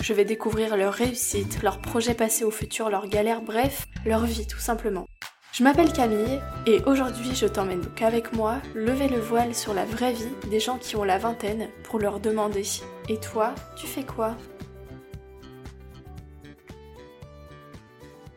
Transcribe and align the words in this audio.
Je 0.00 0.12
vais 0.12 0.24
découvrir 0.24 0.76
leur 0.76 0.92
réussite, 0.92 1.62
leurs 1.62 1.80
projets 1.80 2.14
passés 2.14 2.44
au 2.44 2.50
futur, 2.50 2.90
leurs 2.90 3.08
galères, 3.08 3.42
bref, 3.42 3.86
leur 4.04 4.24
vie 4.24 4.46
tout 4.46 4.58
simplement. 4.58 5.06
Je 5.52 5.64
m'appelle 5.64 5.92
Camille 5.92 6.40
et 6.66 6.82
aujourd'hui 6.84 7.34
je 7.34 7.46
t'emmène 7.46 7.80
donc 7.80 8.02
avec 8.02 8.34
moi 8.34 8.60
lever 8.74 9.08
le 9.08 9.18
voile 9.18 9.54
sur 9.54 9.72
la 9.72 9.86
vraie 9.86 10.12
vie 10.12 10.28
des 10.50 10.60
gens 10.60 10.76
qui 10.76 10.96
ont 10.96 11.04
la 11.04 11.16
vingtaine 11.16 11.68
pour 11.82 11.98
leur 11.98 12.20
demander 12.20 12.62
Et 13.08 13.18
toi, 13.18 13.54
tu 13.74 13.86
fais 13.86 14.04
quoi? 14.04 14.36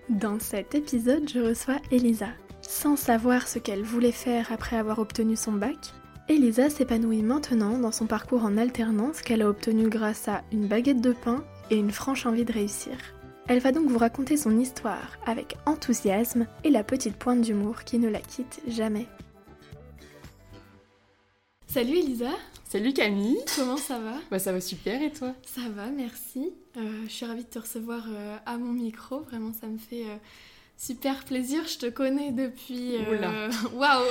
Dans 0.07 0.39
cet 0.39 0.75
épisode, 0.75 1.29
je 1.29 1.39
reçois 1.39 1.77
Elisa. 1.91 2.29
Sans 2.61 2.95
savoir 2.95 3.47
ce 3.47 3.59
qu'elle 3.59 3.83
voulait 3.83 4.11
faire 4.11 4.51
après 4.51 4.77
avoir 4.77 4.99
obtenu 4.99 5.35
son 5.35 5.51
bac, 5.51 5.93
Elisa 6.29 6.69
s'épanouit 6.69 7.23
maintenant 7.23 7.77
dans 7.79 7.91
son 7.91 8.05
parcours 8.05 8.45
en 8.45 8.55
alternance 8.57 9.21
qu'elle 9.21 9.41
a 9.41 9.49
obtenu 9.49 9.89
grâce 9.89 10.27
à 10.27 10.43
une 10.51 10.67
baguette 10.67 11.01
de 11.01 11.11
pain 11.11 11.43
et 11.69 11.77
une 11.77 11.91
franche 11.91 12.25
envie 12.25 12.45
de 12.45 12.53
réussir. 12.53 12.93
Elle 13.47 13.59
va 13.59 13.71
donc 13.71 13.89
vous 13.89 13.97
raconter 13.97 14.37
son 14.37 14.59
histoire 14.59 15.17
avec 15.25 15.57
enthousiasme 15.65 16.45
et 16.63 16.69
la 16.69 16.83
petite 16.83 17.15
pointe 17.15 17.41
d'humour 17.41 17.83
qui 17.83 17.97
ne 17.97 18.07
la 18.07 18.19
quitte 18.19 18.61
jamais. 18.67 19.07
Salut 21.67 21.97
Elisa 21.97 22.31
Salut 22.65 22.93
Camille 22.93 23.39
Comment 23.55 23.77
ça 23.77 23.99
va? 23.99 24.15
Bah 24.29 24.39
ça 24.39 24.51
va 24.51 24.61
super 24.61 25.01
et 25.01 25.11
toi? 25.11 25.33
Ça 25.45 25.61
va, 25.69 25.87
merci. 25.87 26.51
Euh, 26.77 27.03
je 27.05 27.11
suis 27.11 27.25
ravie 27.25 27.43
de 27.43 27.49
te 27.49 27.59
recevoir 27.59 28.05
euh, 28.09 28.37
à 28.45 28.57
mon 28.57 28.73
micro, 28.73 29.21
vraiment 29.21 29.53
ça 29.53 29.67
me 29.67 29.77
fait... 29.77 30.03
Euh, 30.03 30.17
Super 30.81 31.25
plaisir, 31.25 31.67
je 31.67 31.77
te 31.77 31.85
connais 31.87 32.31
depuis. 32.31 32.95
Euh... 32.95 33.51
Waouh 33.73 34.05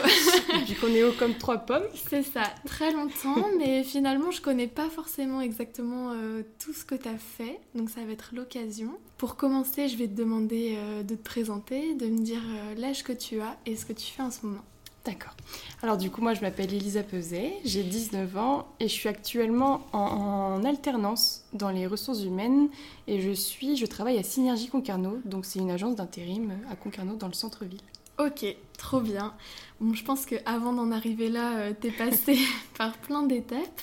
Depuis 0.61 0.75
qu'on 0.75 0.89
est 0.89 1.03
haut 1.03 1.15
comme 1.19 1.33
trois 1.35 1.57
pommes. 1.57 1.87
C'est 1.95 2.23
ça, 2.23 2.43
très 2.67 2.93
longtemps, 2.93 3.49
mais 3.59 3.83
finalement 3.83 4.31
je 4.31 4.43
connais 4.43 4.67
pas 4.67 4.91
forcément 4.91 5.41
exactement 5.41 6.13
euh, 6.13 6.43
tout 6.59 6.75
ce 6.75 6.85
que 6.85 6.95
tu 6.95 7.09
as 7.09 7.17
fait, 7.17 7.59
donc 7.75 7.89
ça 7.89 8.05
va 8.05 8.13
être 8.13 8.35
l'occasion. 8.35 8.99
Pour 9.17 9.37
commencer, 9.37 9.89
je 9.89 9.97
vais 9.97 10.09
te 10.09 10.15
demander 10.15 10.75
euh, 10.77 11.03
de 11.03 11.15
te 11.15 11.23
présenter, 11.23 11.95
de 11.95 12.07
me 12.07 12.19
dire 12.19 12.43
euh, 12.47 12.75
l'âge 12.75 13.03
que 13.03 13.15
tu 13.15 13.41
as 13.41 13.57
et 13.65 13.75
ce 13.75 13.87
que 13.87 13.95
tu 13.95 14.13
fais 14.13 14.23
en 14.23 14.31
ce 14.31 14.45
moment. 14.45 14.65
D'accord. 15.05 15.35
Alors 15.83 15.97
du 15.97 16.11
coup, 16.11 16.21
moi 16.21 16.35
je 16.35 16.41
m'appelle 16.41 16.75
Elisa 16.75 17.03
Peset, 17.03 17.55
j'ai 17.65 17.83
19 17.83 18.37
ans 18.37 18.67
et 18.81 18.89
je 18.89 18.93
suis 18.93 19.09
actuellement 19.09 19.87
en, 19.93 20.65
alternance 20.65 21.45
dans 21.53 21.71
les 21.71 21.87
ressources 21.87 22.23
humaines 22.23 22.69
et 23.07 23.21
je 23.21 23.31
suis, 23.31 23.77
je 23.77 23.87
travaille 23.87 24.19
à 24.19 24.23
Synergie 24.23 24.69
Concarneau, 24.69 25.21
donc 25.25 25.47
c'est 25.47 25.61
une 25.61 25.71
agence 25.71 25.95
d'intérim 25.97 26.53
à 26.71 26.77
Concarneau 26.77 27.15
dans 27.15 27.29
le 27.29 27.33
centre-ville. 27.33 27.81
Ok, 28.19 28.45
trop 28.77 29.01
bien. 29.01 29.33
Bon, 29.81 29.95
je 29.95 30.05
pense 30.05 30.27
qu'avant 30.27 30.73
d'en 30.73 30.91
arriver 30.91 31.29
là, 31.29 31.57
euh, 31.59 31.73
t'es 31.81 31.93
passé 31.93 32.37
par 32.77 32.93
plein 32.99 33.23
d'étapes, 33.23 33.81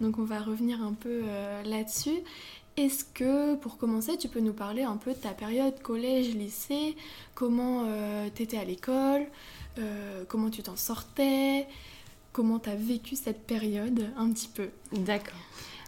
donc 0.00 0.18
on 0.18 0.24
va 0.24 0.40
revenir 0.40 0.82
un 0.82 0.92
peu 0.92 1.20
euh, 1.24 1.62
là-dessus. 1.62 2.18
Est-ce 2.76 3.04
que, 3.04 3.54
pour 3.56 3.78
commencer, 3.78 4.18
tu 4.18 4.28
peux 4.28 4.40
nous 4.40 4.52
parler 4.52 4.82
un 4.82 4.96
peu 4.96 5.12
de 5.12 5.18
ta 5.18 5.30
période 5.30 5.80
collège, 5.80 6.34
lycée, 6.34 6.94
comment 7.34 7.84
euh, 7.86 8.28
t'étais 8.34 8.58
à 8.58 8.64
l'école 8.64 9.26
euh, 9.78 10.24
comment 10.28 10.48
tu 10.48 10.62
t'en 10.62 10.76
sortais, 10.76 11.66
comment 12.32 12.58
tu 12.58 12.70
as 12.70 12.76
vécu 12.76 13.14
cette 13.14 13.42
période 13.46 14.06
un 14.16 14.30
petit 14.30 14.48
peu? 14.48 14.68
D'accord. 14.92 15.38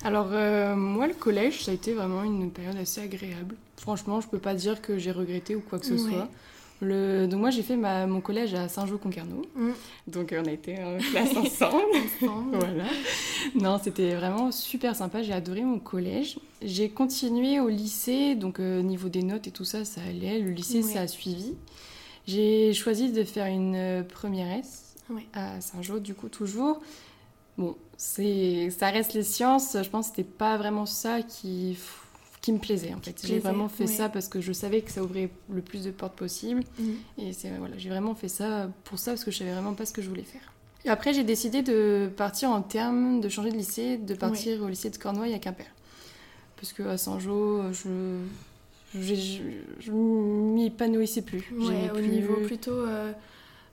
Alors 0.04 0.28
euh, 0.32 0.76
moi 0.76 1.06
le 1.06 1.14
collège 1.14 1.64
ça 1.64 1.70
a 1.70 1.74
été 1.74 1.94
vraiment 1.94 2.22
une 2.22 2.50
période 2.50 2.76
assez 2.76 3.00
agréable. 3.00 3.56
Franchement 3.76 4.20
je 4.20 4.28
peux 4.28 4.38
pas 4.38 4.54
dire 4.54 4.82
que 4.82 4.98
j'ai 4.98 5.10
regretté 5.10 5.56
ou 5.56 5.60
quoi 5.60 5.78
que 5.78 5.86
ce 5.86 5.94
ouais. 5.94 6.10
soit. 6.10 6.28
Le... 6.80 7.26
Donc 7.26 7.40
moi 7.40 7.50
j'ai 7.50 7.62
fait 7.62 7.76
ma... 7.76 8.06
mon 8.06 8.20
collège 8.20 8.54
à 8.54 8.68
Saint-Jean-Concarneau. 8.68 9.42
Mm. 9.54 9.70
Donc 10.06 10.34
on 10.36 10.44
a 10.46 10.52
été 10.52 10.76
en 10.82 10.98
classe 10.98 11.36
ensemble. 11.36 11.84
ensemble. 12.22 12.56
voilà. 12.56 12.84
Non 13.54 13.80
c'était 13.82 14.14
vraiment 14.14 14.52
super 14.52 14.94
sympa, 14.94 15.22
j'ai 15.22 15.32
adoré 15.32 15.62
mon 15.62 15.78
collège. 15.78 16.38
J'ai 16.62 16.88
continué 16.88 17.60
au 17.60 17.68
lycée, 17.68 18.34
donc 18.34 18.60
euh, 18.60 18.82
niveau 18.82 19.08
des 19.08 19.22
notes 19.22 19.46
et 19.46 19.50
tout 19.50 19.64
ça 19.64 19.84
ça 19.84 20.00
allait. 20.08 20.38
Le 20.38 20.50
lycée 20.50 20.82
ça 20.82 21.00
a 21.00 21.06
suivi. 21.06 21.54
J'ai 22.26 22.74
choisi 22.74 23.10
de 23.10 23.24
faire 23.24 23.46
une 23.46 24.04
première 24.06 24.52
S 24.58 24.88
à 25.32 25.60
Saint-Jean, 25.60 25.98
du 25.98 26.14
coup, 26.14 26.28
toujours. 26.28 26.80
Bon, 27.56 27.76
c'est, 27.96 28.70
ça 28.70 28.90
reste 28.90 29.14
les 29.14 29.22
sciences. 29.22 29.76
Je 29.82 29.88
pense 29.88 30.10
que 30.10 30.16
c'était 30.16 30.28
pas 30.28 30.56
vraiment 30.56 30.86
ça 30.86 31.22
qui, 31.22 31.76
qui 32.40 32.52
me 32.52 32.58
plaisait, 32.58 32.94
en 32.94 33.00
fait. 33.00 33.20
J'ai 33.24 33.38
vraiment 33.38 33.68
fait 33.68 33.84
ouais. 33.84 33.92
ça 33.92 34.08
parce 34.08 34.28
que 34.28 34.40
je 34.40 34.52
savais 34.52 34.82
que 34.82 34.90
ça 34.90 35.02
ouvrait 35.02 35.30
le 35.50 35.60
plus 35.60 35.84
de 35.84 35.90
portes 35.90 36.14
possible. 36.14 36.62
Mmh. 36.78 36.84
Et 37.18 37.32
c'est, 37.32 37.50
voilà, 37.58 37.76
j'ai 37.76 37.88
vraiment 37.88 38.14
fait 38.14 38.28
ça 38.28 38.70
pour 38.84 38.98
ça 38.98 39.12
parce 39.12 39.24
que 39.24 39.30
je 39.30 39.38
savais 39.38 39.52
vraiment 39.52 39.74
pas 39.74 39.86
ce 39.86 39.92
que 39.92 40.02
je 40.02 40.08
voulais 40.08 40.22
faire. 40.22 40.52
Et 40.84 40.90
après, 40.90 41.12
j'ai 41.12 41.24
décidé 41.24 41.62
de 41.62 42.10
partir 42.16 42.50
en 42.50 42.62
termes, 42.62 43.20
de 43.20 43.28
changer 43.28 43.50
de 43.50 43.56
lycée, 43.56 43.98
de 43.98 44.14
partir 44.14 44.58
ouais. 44.60 44.66
au 44.66 44.68
lycée 44.68 44.90
de 44.90 44.96
Cornouailles 44.96 45.34
à 45.34 45.38
Quimper. 45.38 45.66
Parce 46.56 46.72
qu'à 46.72 46.96
Saint-Jean, 46.96 47.72
je 47.72 48.18
je, 48.94 49.14
je, 49.14 49.42
je 49.80 49.92
m'y 49.92 50.66
épanouissais 50.66 51.22
plus. 51.22 51.44
Ouais, 51.52 51.88
plus... 51.88 51.98
au 51.98 52.06
niveau 52.06 52.34
plutôt 52.46 52.70
euh, 52.72 53.12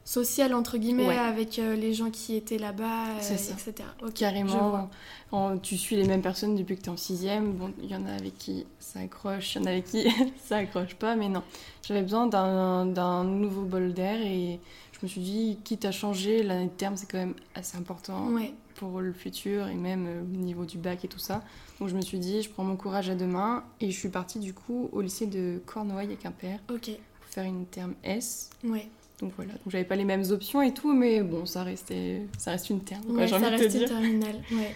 social, 0.06 0.54
entre 0.54 0.78
guillemets, 0.78 1.08
ouais. 1.08 1.18
avec 1.18 1.58
euh, 1.58 1.76
les 1.76 1.94
gens 1.94 2.12
qui 2.12 2.36
étaient 2.36 2.60
là-bas, 2.60 3.08
euh, 3.16 3.34
etc. 3.34 3.74
Okay, 4.04 4.14
Carrément, 4.14 4.90
en, 5.32 5.58
tu 5.58 5.78
suis 5.78 5.96
les 5.96 6.06
mêmes 6.06 6.22
personnes 6.22 6.56
depuis 6.56 6.78
que 6.78 6.84
tu 6.84 6.90
es 6.90 6.92
en 6.92 6.98
sixième. 6.98 7.54
Bon, 7.54 7.74
il 7.82 7.90
y 7.90 7.96
en 7.96 8.06
a 8.06 8.12
avec 8.12 8.38
qui 8.38 8.68
ça 8.80 9.00
accroche, 9.00 9.56
il 9.56 9.60
y 9.60 9.62
en 9.64 9.66
a 9.66 9.72
avec 9.72 9.86
qui 9.86 10.08
ça 10.46 10.58
accroche 10.58 10.94
pas, 10.96 11.16
mais 11.16 11.28
non. 11.28 11.42
J'avais 11.86 12.04
besoin 12.04 12.28
d'un 12.28 13.24
nouveau 13.24 13.64
bol 13.64 13.94
d'air 13.94 14.22
et 14.22 14.60
je 14.94 15.00
me 15.02 15.08
suis 15.08 15.22
dit, 15.22 15.58
quitte 15.64 15.86
à 15.86 15.92
changer, 15.92 16.44
l'année 16.44 16.66
de 16.66 16.70
terme, 16.70 16.96
c'est 16.96 17.10
quand 17.10 17.18
même 17.18 17.36
assez 17.56 17.76
important 17.76 18.28
ouais. 18.28 18.54
pour 18.76 19.02
le 19.02 19.12
futur 19.12 19.68
et 19.68 19.76
même 19.76 20.08
au 20.08 20.38
niveau 20.38 20.66
du 20.66 20.78
bac 20.78 21.04
et 21.04 21.08
tout 21.08 21.20
ça. 21.20 21.42
Donc 21.80 21.90
je 21.90 21.96
me 21.96 22.02
suis 22.02 22.20
dit, 22.20 22.44
je 22.44 22.50
prends 22.50 22.64
mon 22.64 22.76
courage 22.76 23.10
à 23.10 23.16
deux 23.16 23.26
mains 23.26 23.64
et 23.82 23.90
je 23.90 23.98
suis 23.98 24.10
partie 24.10 24.40
du 24.40 24.54
coup 24.54 24.88
au 24.94 25.02
lycée 25.02 25.26
de 25.26 25.60
Cornouailles 25.66 26.14
à 26.14 26.16
Quimper 26.16 26.60
Ok. 26.72 26.92
pour 26.92 27.30
faire 27.30 27.44
une 27.46 27.66
terme 27.66 27.96
S. 28.04 28.52
Ouais. 28.64 28.88
Donc 29.22 29.32
voilà, 29.38 29.54
donc 29.54 29.70
j'avais 29.70 29.86
pas 29.86 29.96
les 29.96 30.04
mêmes 30.04 30.24
options 30.32 30.62
et 30.62 30.74
tout, 30.74 30.94
mais 30.94 31.22
bon, 31.22 31.46
ça 31.46 31.64
restait, 31.64 32.24
ça 32.38 32.52
reste 32.52 32.70
une 32.70 32.82
terme. 32.82 33.04
Ouais, 33.16 33.28
ça 33.28 33.40
dire. 33.40 33.88
terminale. 33.88 34.42
Ouais. 34.52 34.76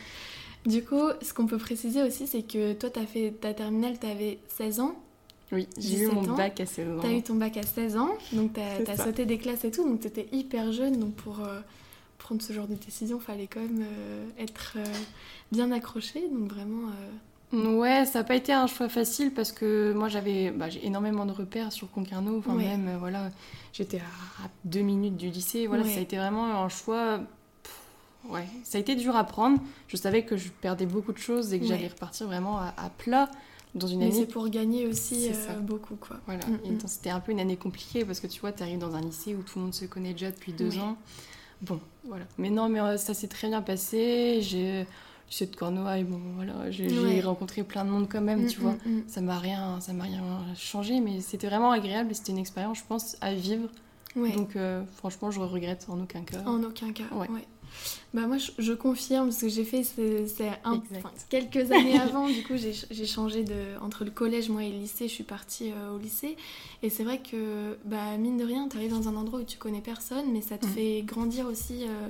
Du 0.65 0.83
coup, 0.83 1.09
ce 1.21 1.33
qu'on 1.33 1.45
peut 1.45 1.57
préciser 1.57 2.03
aussi, 2.03 2.27
c'est 2.27 2.43
que 2.43 2.73
toi, 2.73 2.89
tu 2.89 2.99
as 2.99 3.05
fait 3.05 3.31
ta 3.39 3.53
terminale, 3.53 3.99
tu 3.99 4.07
avais 4.07 4.39
16 4.57 4.79
ans. 4.79 4.95
Oui, 5.51 5.67
j'ai 5.77 6.03
eu 6.03 6.07
mon 6.07 6.29
ans. 6.29 6.35
bac 6.35 6.59
à 6.59 6.65
16 6.65 6.89
ans. 6.89 7.01
Tu 7.01 7.07
as 7.07 7.13
eu 7.13 7.23
ton 7.23 7.35
bac 7.35 7.57
à 7.57 7.63
16 7.63 7.97
ans, 7.97 8.09
donc 8.33 8.53
tu 8.53 8.91
as, 8.91 8.97
sauté 8.97 9.25
des 9.25 9.37
classes 9.37 9.65
et 9.65 9.71
tout, 9.71 9.83
donc 9.83 9.99
tu 9.99 10.07
étais 10.07 10.27
hyper 10.31 10.71
jeune, 10.71 10.97
donc 10.97 11.15
pour 11.15 11.39
euh, 11.39 11.59
prendre 12.17 12.41
ce 12.41 12.53
genre 12.53 12.67
de 12.67 12.75
décision, 12.75 13.17
il 13.19 13.23
fallait 13.23 13.47
quand 13.47 13.61
même 13.61 13.83
euh, 13.83 14.25
être 14.37 14.75
euh, 14.77 14.85
bien 15.51 15.71
accroché, 15.71 16.21
donc 16.31 16.53
vraiment... 16.53 16.89
Ouais, 17.51 18.05
ça 18.05 18.19
n'a 18.19 18.25
pas 18.25 18.35
été 18.35 18.53
un 18.53 18.67
choix 18.67 18.89
facile 18.89 19.33
parce 19.33 19.51
que 19.51 19.91
moi 19.93 20.07
j'avais 20.07 20.51
bah, 20.51 20.69
j'ai 20.69 20.85
énormément 20.85 21.25
de 21.25 21.31
repères 21.31 21.71
sur 21.71 21.89
Concarneau, 21.89 22.37
enfin 22.37 22.55
ouais. 22.55 22.77
même 22.77 22.97
voilà, 22.99 23.31
j'étais 23.73 23.97
à, 23.97 24.49
deux 24.65 24.81
minutes 24.81 25.17
du 25.17 25.29
lycée, 25.29 25.65
voilà, 25.65 25.83
ouais. 25.83 25.89
ça 25.89 25.97
a 25.97 26.01
été 26.01 26.17
vraiment 26.17 26.63
un 26.63 26.69
choix. 26.69 27.19
Pff, 27.63 28.31
ouais, 28.31 28.47
ça 28.63 28.77
a 28.77 28.81
été 28.81 28.95
dur 28.95 29.15
à 29.15 29.23
prendre. 29.23 29.59
Je 29.87 29.97
savais 29.97 30.23
que 30.23 30.37
je 30.37 30.49
perdais 30.49 30.85
beaucoup 30.85 31.11
de 31.11 31.17
choses 31.17 31.51
et 31.53 31.57
que 31.57 31.63
ouais. 31.63 31.69
j'allais 31.69 31.87
repartir 31.87 32.27
vraiment 32.27 32.59
à, 32.59 32.71
à, 32.77 32.89
plat 32.91 33.29
dans 33.73 33.87
une 33.87 33.99
Mais 33.99 34.05
année. 34.05 34.15
c'est 34.15 34.27
pour 34.27 34.47
gagner 34.49 34.85
aussi 34.85 35.29
euh, 35.29 35.59
beaucoup 35.59 35.95
quoi. 35.95 36.17
Voilà, 36.27 36.45
mm 36.45 36.77
-hmm. 36.77 36.87
c'était 36.87 37.09
un 37.09 37.19
peu 37.19 37.31
une 37.31 37.39
année 37.39 37.57
compliquée 37.57 38.05
parce 38.05 38.19
que 38.19 38.27
tu 38.27 38.39
vois, 38.41 38.51
tu 38.51 38.61
arrives 38.61 38.79
dans 38.79 38.93
un 38.93 39.01
lycée 39.01 39.33
où 39.35 39.41
tout 39.41 39.57
le 39.57 39.65
monde 39.65 39.73
se 39.73 39.85
connaît 39.85 40.13
déjà 40.13 40.29
depuis 40.29 40.53
deux 40.53 40.77
ans. 40.77 40.97
Bon, 41.61 41.79
voilà. 42.05 42.25
Mais 42.37 42.51
non, 42.51 42.69
mais 42.69 42.79
euh, 42.79 42.97
ça 42.97 43.13
s'est 43.13 43.27
très 43.27 43.47
bien 43.49 43.61
passé. 43.61 44.39
J'ai 44.41 44.85
lycée 45.29 45.45
de 45.45 45.55
Cornouailles, 45.55 46.03
bon 46.03 46.19
voilà, 46.35 46.71
j'ai 46.71 46.89
ouais. 46.99 47.21
rencontré 47.21 47.63
plein 47.63 47.85
de 47.85 47.89
monde 47.89 48.07
quand 48.09 48.21
même, 48.21 48.43
mm, 48.43 48.47
tu 48.47 48.59
vois. 48.59 48.73
Mm, 48.85 49.03
ça 49.07 49.21
m'a 49.21 49.37
rien, 49.37 49.79
ça 49.79 49.93
m'a 49.93 50.03
rien 50.03 50.23
changé, 50.57 50.99
mais 50.99 51.21
c'était 51.21 51.47
vraiment 51.47 51.71
agréable 51.71 52.11
et 52.11 52.13
c'était 52.13 52.31
une 52.31 52.39
expérience, 52.39 52.79
je 52.79 52.83
pense, 52.87 53.17
à 53.21 53.33
vivre. 53.33 53.69
ouais. 54.15 54.31
Donc 54.31 54.55
euh, 54.55 54.83
franchement, 54.97 55.31
je 55.31 55.39
regrette 55.39 55.85
en 55.89 55.99
aucun 56.01 56.21
cas. 56.21 56.41
En 56.45 56.63
aucun 56.63 56.91
cas. 56.91 57.05
Ouais. 57.11 57.29
ouais. 57.29 57.45
Bah 58.13 58.25
moi, 58.25 58.37
je, 58.37 58.51
je, 58.57 58.73
confirme 58.73 59.27
parce 59.27 59.41
que 59.41 59.49
j'ai 59.49 59.63
fait 59.63 59.83
c'est 59.83 60.27
quelques 61.29 61.71
années 61.71 61.99
avant. 61.99 62.27
du 62.27 62.43
coup, 62.43 62.55
j'ai 62.57 63.05
changé 63.05 63.43
de 63.43 63.77
entre 63.81 64.03
le 64.03 64.11
collège 64.11 64.49
moi 64.49 64.63
et 64.63 64.71
le 64.71 64.79
lycée. 64.79 65.07
Je 65.07 65.13
suis 65.13 65.23
partie 65.23 65.71
euh, 65.71 65.95
au 65.95 65.99
lycée 65.99 66.35
et 66.81 66.89
c'est 66.89 67.03
vrai 67.03 67.19
que 67.19 67.77
bah 67.85 68.17
mine 68.17 68.37
de 68.37 68.45
rien, 68.45 68.67
tu 68.67 68.77
arrives 68.77 68.91
dans 68.91 69.07
un 69.07 69.15
endroit 69.15 69.41
où 69.41 69.43
tu 69.43 69.57
connais 69.57 69.81
personne, 69.81 70.31
mais 70.31 70.41
ça 70.41 70.57
te 70.57 70.65
mm. 70.65 70.69
fait 70.69 71.01
grandir 71.03 71.45
aussi 71.45 71.83
euh, 71.83 72.09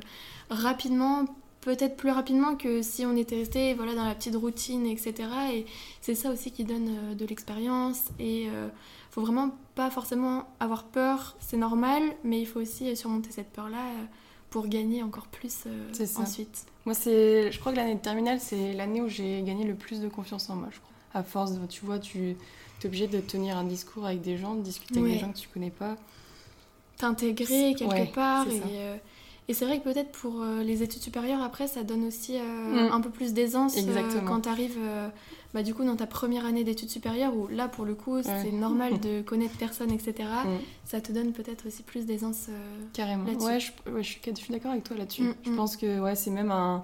rapidement 0.49 1.25
peut-être 1.61 1.95
plus 1.95 2.11
rapidement 2.11 2.55
que 2.55 2.81
si 2.81 3.05
on 3.05 3.15
était 3.15 3.35
resté 3.35 3.73
voilà, 3.73 3.95
dans 3.95 4.05
la 4.05 4.15
petite 4.15 4.35
routine, 4.35 4.85
etc. 4.85 5.13
Et 5.53 5.65
c'est 6.01 6.15
ça 6.15 6.31
aussi 6.31 6.51
qui 6.51 6.63
donne 6.63 6.89
euh, 6.89 7.15
de 7.15 7.25
l'expérience. 7.25 8.05
Et 8.19 8.43
il 8.43 8.71
faut 9.11 9.21
vraiment 9.21 9.51
pas 9.75 9.89
forcément 9.89 10.47
avoir 10.59 10.83
peur, 10.85 11.35
c'est 11.39 11.57
normal, 11.57 12.03
mais 12.23 12.39
il 12.41 12.45
faut 12.45 12.59
aussi 12.59 12.95
surmonter 12.95 13.31
cette 13.31 13.49
peur-là 13.49 13.83
pour 14.49 14.67
gagner 14.67 15.03
encore 15.03 15.27
plus 15.27 15.65
ensuite. 16.17 16.65
Moi, 16.85 16.95
c'est, 16.95 17.51
je 17.51 17.59
crois 17.59 17.71
que 17.71 17.77
l'année 17.77 17.95
de 17.95 17.99
terminale, 17.99 18.39
c'est 18.39 18.73
l'année 18.73 19.01
où 19.01 19.07
j'ai 19.07 19.41
gagné 19.43 19.65
le 19.65 19.75
plus 19.75 19.99
de 19.99 20.07
confiance 20.07 20.49
en 20.49 20.55
moi, 20.55 20.69
je 20.71 20.79
crois. 20.79 20.89
À 21.13 21.23
force, 21.23 21.51
tu 21.69 21.85
vois, 21.85 21.99
tu 21.99 22.35
es 22.83 22.85
obligé 22.85 23.07
de 23.07 23.19
tenir 23.19 23.57
un 23.57 23.63
discours 23.63 24.05
avec 24.05 24.21
des 24.21 24.37
gens, 24.37 24.55
de 24.55 24.61
discuter 24.61 24.99
avec 24.99 25.13
des 25.13 25.19
gens 25.19 25.31
que 25.31 25.37
tu 25.37 25.49
connais 25.49 25.71
pas. 25.71 25.95
T'intégrer 26.97 27.75
quelque 27.75 28.13
part. 28.13 28.47
Et, 28.47 28.61
euh, 28.65 28.95
et 29.49 29.53
c'est 29.53 29.65
vrai 29.65 29.79
que 29.79 29.83
peut-être 29.83 30.11
pour 30.11 30.41
euh, 30.41 30.63
les 30.63 30.83
études 30.83 31.01
supérieures, 31.01 31.41
après, 31.41 31.67
ça 31.67 31.83
donne 31.83 32.05
aussi 32.05 32.37
euh, 32.37 32.87
mm. 32.87 32.93
un 32.93 33.01
peu 33.01 33.09
plus 33.09 33.33
d'aisance 33.33 33.75
quand 34.25 34.41
tu 34.41 34.49
arrives 34.49 34.79
bah, 35.53 35.63
du 35.63 35.73
coup, 35.73 35.83
dans 35.83 35.95
ta 35.95 36.05
première 36.05 36.45
année 36.45 36.63
d'études 36.63 36.91
supérieures, 36.91 37.35
où 37.35 37.47
là, 37.47 37.67
pour 37.67 37.83
le 37.83 37.95
coup, 37.95 38.21
c'est 38.23 38.51
normal 38.51 38.99
de 38.99 39.21
connaître 39.25 39.57
personne, 39.57 39.91
etc., 39.91 40.13
mm. 40.45 40.49
ça 40.85 41.01
te 41.01 41.11
donne 41.11 41.33
peut-être 41.33 41.67
aussi 41.67 41.83
plus 41.83 42.05
d'aisance 42.05 42.47
Carrément. 42.93 43.25
Ouais 43.25 43.59
je, 43.59 43.71
ouais, 43.91 44.03
je, 44.03 44.09
suis, 44.09 44.21
d'accord 44.51 44.71
avec 44.71 44.83
toi 44.83 44.95
là-dessus. 44.95 45.23
Mm, 45.23 45.35
je 45.43 45.51
pense 45.51 45.75
que 45.75 45.99
ouais, 45.99 46.15
c'est 46.15 46.31
même 46.31 46.51
un 46.51 46.83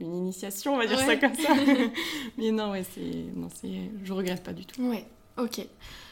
une 0.00 0.14
initiation, 0.14 0.74
on 0.74 0.78
va 0.78 0.86
dire 0.86 0.98
ça 0.98 1.16
comme 1.16 1.34
ça. 1.34 1.54
Mais 2.38 2.50
non, 2.50 2.72
ouais, 2.72 2.84
c'est, 2.94 3.24
non, 3.34 3.48
c'est, 3.54 3.90
je 4.04 4.12
regrette 4.12 4.42
pas 4.42 4.52
du 4.52 4.66
tout. 4.66 4.82
Ouais, 4.82 5.04
ok. 5.38 5.66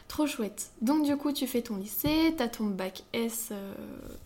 Trop 0.08 0.26
chouette. 0.26 0.70
Donc 0.80 1.04
du 1.04 1.16
coup, 1.16 1.32
tu 1.32 1.46
fais 1.46 1.62
ton 1.62 1.76
lycée, 1.76 2.34
t'as 2.36 2.48
ton 2.48 2.66
bac 2.66 3.04
S 3.12 3.48
euh, 3.52 3.74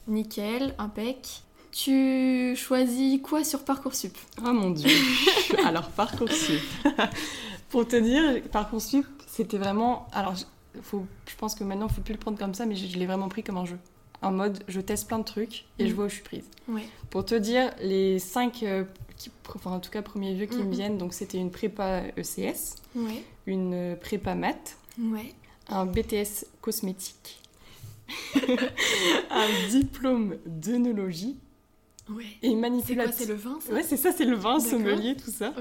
nickel, 0.06 0.75
impec. 0.78 1.42
Tu 1.70 2.56
choisis 2.56 3.20
quoi 3.22 3.44
sur 3.44 3.64
Parcoursup? 3.64 4.16
Oh 4.44 4.52
mon 4.52 4.70
dieu. 4.70 4.90
alors 5.64 5.88
Parcoursup. 5.90 6.60
Pour 7.69 7.86
te 7.86 7.96
dire, 7.96 8.42
Parcoursup, 8.50 9.06
c'était 9.26 9.58
vraiment 9.58 10.08
alors 10.12 10.34
faut, 10.82 11.06
je 11.26 11.36
pense 11.36 11.54
que 11.54 11.64
maintenant, 11.64 11.88
il 11.88 11.94
faut 11.94 12.00
plus 12.00 12.14
le 12.14 12.20
prendre 12.20 12.38
comme 12.38 12.54
ça, 12.54 12.66
mais 12.66 12.76
je, 12.76 12.98
l'ai 12.98 13.06
vraiment 13.06 13.28
pris 13.28 13.42
comme 13.42 13.56
un 13.56 13.64
jeu. 13.64 13.78
En 14.22 14.32
mode, 14.32 14.62
je 14.66 14.80
teste 14.80 15.06
plein 15.06 15.19
de 15.19 15.25
trucs 15.25 15.64
et 15.78 15.86
je 15.86 15.92
mm. 15.92 15.94
vois 15.94 16.04
où 16.06 16.08
je 16.08 16.14
suis 16.14 16.25
prise. 16.25 16.44
Ouais. 16.69 16.82
Pour 17.10 17.25
te 17.25 17.34
dire, 17.34 17.70
les 17.80 18.19
cinq 18.19 18.62
euh, 18.62 18.84
enfin 19.54 19.72
en 19.72 19.80
tout 19.80 19.90
cas 19.90 20.02
premier 20.02 20.34
vieux 20.34 20.46
qui 20.46 20.58
me 20.58 20.64
mhm. 20.64 20.70
viennent, 20.70 20.98
donc 20.98 21.14
c'était 21.14 21.38
une 21.38 21.50
prépa 21.50 22.02
ECS, 22.16 22.76
une 23.46 23.96
prépa 24.00 24.34
maths, 24.34 24.76
un 25.69 25.87
BTS 25.87 26.47
cosmétique, 26.61 27.41
un 29.31 29.69
diplôme 29.70 30.37
d'œnologie. 30.47 31.37
Et 32.43 32.55
manipulateur. 32.55 33.12
C'est 33.15 33.26
le 33.26 33.35
vin 33.35 33.59
Ouais, 33.70 33.82
c'est 33.82 33.99
ça, 33.99 34.12
c'est 34.12 34.25
le 34.25 34.35
vin, 34.35 34.61
sommelier, 34.61 35.15
tout 35.15 35.31
ça. 35.31 35.53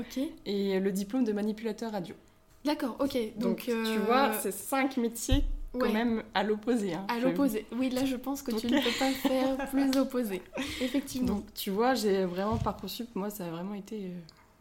Et 0.45 0.79
le 0.79 0.91
diplôme 0.93 1.25
de 1.25 1.33
manipulateur 1.33 1.91
radio. 1.91 2.15
D'accord, 2.63 2.95
ok. 2.99 3.17
Donc, 3.37 3.63
tu 3.63 3.71
euh, 3.71 3.99
vois, 4.05 4.33
c'est 4.39 4.53
cinq 4.53 4.97
métiers 4.97 5.43
quand 5.73 5.91
même 5.91 6.23
à 6.33 6.43
l'opposé. 6.43 6.93
Hein, 6.93 7.05
à 7.07 7.19
l'opposé. 7.19 7.65
Oui, 7.73 7.89
là, 7.89 8.05
je 8.05 8.15
pense 8.15 8.41
que 8.41 8.51
tu 8.51 8.67
ne 8.67 8.81
peux 8.81 8.97
pas 8.97 9.11
faire 9.11 9.69
plus 9.71 9.97
opposé. 9.97 10.41
Effectivement. 10.81 11.35
Donc, 11.35 11.53
tu 11.53 11.69
vois, 11.69 11.93
j'ai 11.93 12.25
vraiment 12.25 12.57
Parcoursup, 12.57 13.07
moi, 13.15 13.29
ça 13.29 13.45
a 13.45 13.49
vraiment 13.49 13.73
été. 13.73 14.11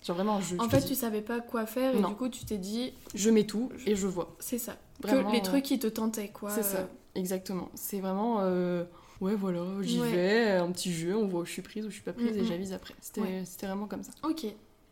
Euh, 0.06 0.14
genre 0.14 0.16
vraiment 0.16 0.40
jeu. 0.40 0.56
En 0.60 0.68
fait, 0.68 0.82
tu 0.82 0.94
savais 0.94 1.22
pas 1.22 1.40
quoi 1.40 1.66
faire 1.66 1.94
et 1.94 2.02
du 2.02 2.14
coup, 2.14 2.28
tu 2.28 2.44
t'es 2.44 2.58
dit. 2.58 2.92
Je 3.14 3.30
mets 3.30 3.44
tout 3.44 3.70
et 3.86 3.96
je 3.96 4.06
vois. 4.06 4.34
C'est 4.38 4.58
ça. 4.58 4.76
Vraiment, 5.02 5.30
que 5.30 5.36
les 5.36 5.42
trucs 5.42 5.64
qui 5.64 5.78
te 5.78 5.86
tentaient, 5.86 6.28
quoi. 6.28 6.50
C'est 6.50 6.62
ça, 6.62 6.88
exactement. 7.14 7.70
C'est 7.74 8.00
vraiment. 8.00 8.38
Euh, 8.40 8.84
ouais, 9.20 9.34
voilà, 9.34 9.60
j'y 9.82 10.00
vais, 10.00 10.52
un 10.52 10.70
petit 10.72 10.92
jeu, 10.92 11.16
on 11.16 11.26
voit 11.26 11.40
où 11.40 11.44
je 11.44 11.52
suis 11.52 11.62
prise, 11.62 11.84
où 11.84 11.90
je 11.90 11.94
suis 11.94 12.02
pas 12.02 12.12
prise 12.12 12.36
et 12.36 12.44
j'avise 12.44 12.72
après. 12.72 12.94
C'était 13.00 13.66
vraiment 13.66 13.86
comme 13.86 14.02
ça. 14.02 14.12
Ok. 14.22 14.46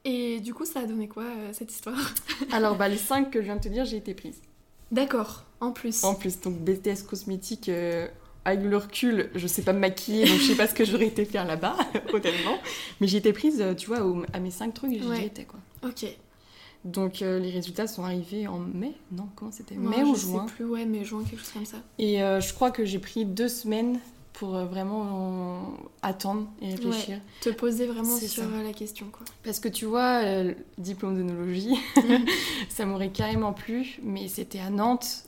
Et 0.06 0.40
du 0.40 0.52
coup, 0.52 0.66
ça 0.66 0.80
a 0.80 0.86
donné 0.86 1.08
quoi, 1.08 1.22
euh, 1.22 1.50
cette 1.52 1.72
histoire? 1.72 1.98
Alors, 2.52 2.76
bah, 2.76 2.88
les 2.88 2.98
5 2.98 3.30
que 3.30 3.40
je 3.40 3.46
viens 3.46 3.56
de 3.56 3.62
te 3.62 3.68
dire, 3.68 3.86
j'ai 3.86 3.96
été 3.96 4.12
prise. 4.12 4.42
D'accord, 4.92 5.44
en 5.60 5.72
plus. 5.72 6.04
En 6.04 6.14
plus, 6.14 6.40
donc 6.40 6.56
BTS 6.58 7.04
cosmétique, 7.08 7.70
euh, 7.70 8.06
avec 8.44 8.64
le 8.64 8.76
recul, 8.76 9.30
je 9.34 9.46
sais 9.46 9.62
pas 9.62 9.72
me 9.72 9.78
maquiller, 9.78 10.26
donc 10.26 10.38
je 10.38 10.44
sais 10.44 10.54
pas 10.54 10.66
ce 10.66 10.74
que 10.74 10.84
j'aurais 10.84 11.06
été 11.06 11.24
faire 11.24 11.46
là-bas, 11.46 11.76
honnêtement. 12.12 12.58
Mais 13.00 13.06
j'ai 13.06 13.18
été 13.18 13.32
prise, 13.32 13.60
euh, 13.60 13.74
tu 13.74 13.86
vois, 13.86 13.98
à 14.32 14.40
mes 14.40 14.50
cinq 14.50 14.74
trucs, 14.74 14.92
j'y 14.92 15.24
étais, 15.24 15.44
quoi. 15.44 15.60
Ok. 15.84 16.06
Donc 16.84 17.22
euh, 17.22 17.38
les 17.38 17.50
résultats 17.50 17.86
sont 17.86 18.04
arrivés 18.04 18.46
en 18.46 18.58
mai, 18.58 18.92
non 19.10 19.26
Comment 19.36 19.50
c'était? 19.50 19.74
Mai 19.74 20.02
ou 20.02 20.14
juin? 20.14 20.46
sais 20.46 20.54
plus, 20.54 20.64
ouais, 20.66 20.84
mai, 20.84 21.04
juin, 21.04 21.22
quelque 21.24 21.40
chose 21.40 21.52
comme 21.52 21.64
ça. 21.64 21.78
Et 21.98 22.18
je 22.18 22.52
crois 22.52 22.70
que 22.70 22.84
j'ai 22.84 22.98
pris 22.98 23.24
deux 23.24 23.48
semaines 23.48 23.98
pour 24.34 24.56
euh, 24.56 24.66
vraiment 24.66 25.74
attendre 26.02 26.48
et 26.60 26.70
réfléchir. 26.70 27.20
te 27.40 27.50
poser 27.50 27.86
vraiment 27.86 28.18
sur 28.18 28.42
euh, 28.42 28.62
la 28.62 28.72
question. 28.72 29.06
Quoi. 29.10 29.24
Parce 29.42 29.60
que 29.60 29.68
tu 29.68 29.86
vois, 29.86 30.22
euh, 30.24 30.54
diplôme 30.76 31.16
d'œnologie, 31.16 31.76
ça 32.68 32.84
m'aurait 32.84 33.10
carrément 33.10 33.52
plu, 33.52 33.98
mais 34.02 34.28
c'était 34.28 34.58
à 34.58 34.70
Nantes, 34.70 35.24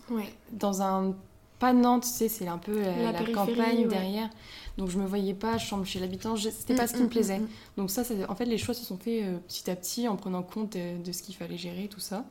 dans 0.52 0.82
un... 0.82 1.14
Pas 1.58 1.72
Nantes, 1.72 2.02
tu 2.02 2.08
sais, 2.08 2.28
c'est 2.28 2.48
un 2.48 2.58
peu 2.58 2.80
la, 2.80 3.12
campagne 3.32 3.88
derrière. 3.88 4.28
Donc 4.76 4.90
je 4.90 4.98
me 4.98 5.06
voyais 5.06 5.32
pas 5.32 5.56
chambre 5.56 5.86
chez 5.86 5.98
l'habitant, 5.98 6.36
c'était 6.36 6.74
pas 6.74 6.86
ce 6.86 6.92
qui 6.92 6.98
me 6.98 7.04
mm, 7.04 7.06
mm, 7.06 7.10
plaisait. 7.10 7.38
Mm, 7.38 7.48
Donc 7.78 7.90
ça, 7.90 8.02
en 8.28 8.34
fait, 8.34 8.44
les 8.44 8.58
choix 8.58 8.74
se 8.74 8.84
sont 8.84 8.98
faits 8.98 9.24
petit 9.48 9.70
à 9.70 9.76
petit 9.76 10.06
en 10.06 10.16
prenant 10.16 10.42
compte 10.42 10.76
de, 10.76 11.12
ce 11.12 11.22
qu'il 11.22 11.34
fallait 11.34 11.56
gérer, 11.56 11.88
tout 11.88 12.00
ça. 12.00 12.24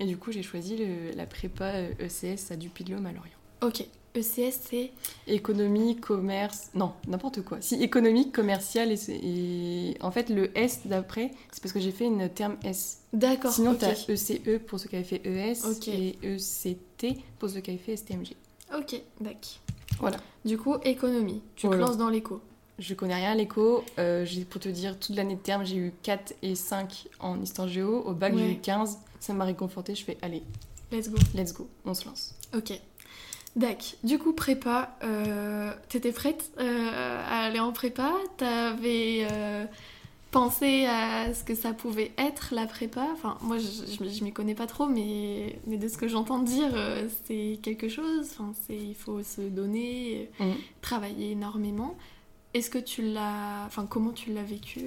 Et 0.00 0.04
du 0.04 0.16
coup, 0.16 0.30
j'ai 0.30 0.42
choisi 0.42 0.78
la 1.16 1.26
prépa 1.26 1.72
ECS 1.98 2.52
à 2.52 2.56
Dupuy-de-Lôme 2.56 3.06
à 3.06 3.12
Lorient. 3.12 3.32
Ok. 3.62 3.84
ECS, 4.14 4.60
c'est? 4.68 4.90
Économie, 5.26 5.96
commerce. 5.96 6.70
Non, 6.74 6.92
n'importe 7.06 7.42
quoi. 7.42 7.58
Si, 7.60 7.82
économique, 7.82 8.32
commercial 8.32 8.92
et, 8.92 9.96
En 10.00 10.10
fait, 10.10 10.30
le 10.30 10.56
S 10.56 10.80
d'après, 10.86 11.30
c'est 11.52 11.62
parce 11.62 11.72
que 11.72 11.80
j'ai 11.80 11.92
fait 11.92 12.06
une 12.06 12.28
terme 12.28 12.56
S. 12.64 13.02
D'accord. 13.12 13.52
Sinon, 13.52 13.74
tu 13.74 13.84
as 13.84 14.08
ECE 14.08 14.60
pour 14.66 14.80
ceux 14.80 14.88
qui 14.88 14.96
avaient 14.96 15.04
fait 15.04 15.22
ES 15.24 15.58
et 15.88 16.18
ECT 16.22 17.18
pour 17.38 17.50
ceux 17.50 17.60
qui 17.60 17.70
avaient 17.70 17.78
fait 17.78 17.96
STMG. 17.96 18.34
Ok, 18.76 19.00
d'accord. 19.20 19.60
Voilà. 20.00 20.18
Du 20.44 20.58
coup, 20.58 20.76
économie. 20.82 21.42
Tu 21.56 21.68
te 21.68 21.74
lances 21.74 21.96
dans 21.96 22.08
l'éco. 22.08 22.40
Je 22.78 22.94
connais 22.94 23.14
rien 23.14 23.32
à 23.32 23.34
l'éco. 23.34 23.84
Euh, 23.98 24.24
pour 24.48 24.60
te 24.60 24.68
dire, 24.68 24.98
toute 24.98 25.16
l'année 25.16 25.34
de 25.34 25.40
terme, 25.40 25.64
j'ai 25.64 25.76
eu 25.76 25.92
4 26.02 26.34
et 26.42 26.54
5 26.54 27.08
en 27.18 27.40
histoire 27.40 27.66
géo. 27.66 28.02
Au 28.02 28.12
bac, 28.12 28.36
j'ai 28.36 28.52
eu 28.52 28.58
15. 28.58 28.98
Ça 29.18 29.32
m'a 29.32 29.44
réconforté. 29.44 29.94
Je 29.94 30.04
fais, 30.04 30.16
allez. 30.22 30.42
Let's 30.92 31.10
go. 31.10 31.18
Let's 31.34 31.52
go. 31.52 31.68
On 31.84 31.94
se 31.94 32.06
lance. 32.06 32.34
Ok. 32.56 32.80
D'accord. 33.56 33.94
Du 34.04 34.18
coup, 34.18 34.32
prépa, 34.32 34.96
euh, 35.02 35.72
t'étais 35.88 36.12
prête 36.12 36.52
euh, 36.60 37.20
à 37.26 37.46
aller 37.46 37.58
en 37.58 37.72
prépa? 37.72 38.12
T'avais 38.36 39.26
euh, 40.28 40.32
pensé 40.32 40.86
à 40.86 41.32
ce 41.34 41.44
que 41.44 41.54
ça 41.54 41.72
pouvait 41.72 42.12
être 42.18 42.54
la 42.54 42.66
prépa 42.66 43.06
Enfin, 43.12 43.38
moi, 43.42 43.58
je, 43.58 44.08
je, 44.08 44.24
m'y 44.24 44.32
connais 44.32 44.54
pas 44.54 44.66
trop, 44.66 44.86
mais, 44.86 45.58
mais 45.66 45.76
de 45.76 45.88
ce 45.88 45.96
que 45.96 46.08
j'entends 46.08 46.38
dire, 46.38 46.70
euh, 46.74 47.08
c'est 47.26 47.58
quelque 47.62 47.88
chose. 47.88 48.28
Enfin, 48.32 48.52
il 48.70 48.94
faut 48.94 49.22
se 49.22 49.40
donner, 49.40 50.30
mmh. 50.40 50.52
travailler 50.80 51.32
énormément. 51.32 51.96
Est-ce 52.54 52.70
que 52.70 52.78
tu 52.78 53.02
l'as... 53.02 53.64
Enfin, 53.66 53.86
comment 53.88 54.12
tu 54.12 54.32
l'as 54.32 54.42
vécu 54.42 54.86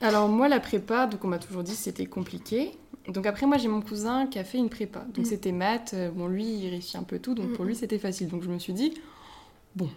Alors, 0.00 0.28
moi, 0.28 0.48
la 0.48 0.60
prépa, 0.60 1.06
donc 1.06 1.24
on 1.24 1.28
m'a 1.28 1.38
toujours 1.38 1.62
dit 1.62 1.72
que 1.72 1.78
c'était 1.78 2.06
compliqué. 2.06 2.72
Donc 3.08 3.26
après, 3.26 3.46
moi, 3.46 3.56
j'ai 3.56 3.68
mon 3.68 3.80
cousin 3.80 4.26
qui 4.26 4.38
a 4.38 4.44
fait 4.44 4.58
une 4.58 4.68
prépa. 4.68 5.00
Donc 5.14 5.26
mm. 5.26 5.28
c'était 5.28 5.52
maths. 5.52 5.92
Euh, 5.94 6.10
bon, 6.10 6.28
lui, 6.28 6.44
il 6.44 6.70
réussit 6.70 6.96
un 6.96 7.02
peu 7.02 7.18
tout. 7.18 7.34
Donc 7.34 7.52
pour 7.54 7.64
lui, 7.64 7.74
c'était 7.74 7.98
facile. 7.98 8.28
Donc 8.28 8.42
je 8.42 8.48
me 8.48 8.58
suis 8.58 8.72
dit, 8.72 8.94
bon, 9.74 9.88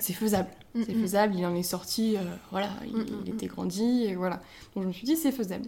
c'est 0.00 0.12
faisable. 0.12 0.50
C'est 0.74 0.94
faisable. 0.94 1.34
Il 1.36 1.44
en 1.44 1.54
est 1.54 1.62
sorti, 1.62 2.16
euh, 2.16 2.20
voilà, 2.50 2.70
il, 2.86 3.28
était 3.28 3.46
grandi. 3.46 4.04
Et 4.04 4.16
voilà. 4.16 4.40
Donc 4.74 4.84
je 4.84 4.88
me 4.88 4.92
suis 4.92 5.06
dit, 5.06 5.16
c'est 5.16 5.32
faisable. 5.32 5.66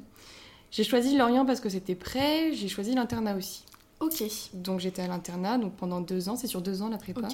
J'ai 0.71 0.85
choisi 0.85 1.17
Lorient 1.17 1.47
parce 1.47 1.61
que 1.61 1.69
c'était 1.69 1.95
prêt. 1.95 2.53
J'ai 2.53 2.69
choisi 2.69 2.95
l'internat 2.95 3.37
aussi. 3.37 3.65
Ok. 4.01 4.25
Donc 4.55 4.81
j'étais 4.81 5.03
à 5.03 5.07
l'internat 5.07 5.59
donc 5.59 5.75
pendant 5.75 6.01
deux 6.01 6.29
ans. 6.29 6.37
C'est 6.37 6.47
sur 6.47 6.63
deux 6.63 6.83
ans 6.83 6.89
la 6.89 6.99
prépa. 6.99 7.29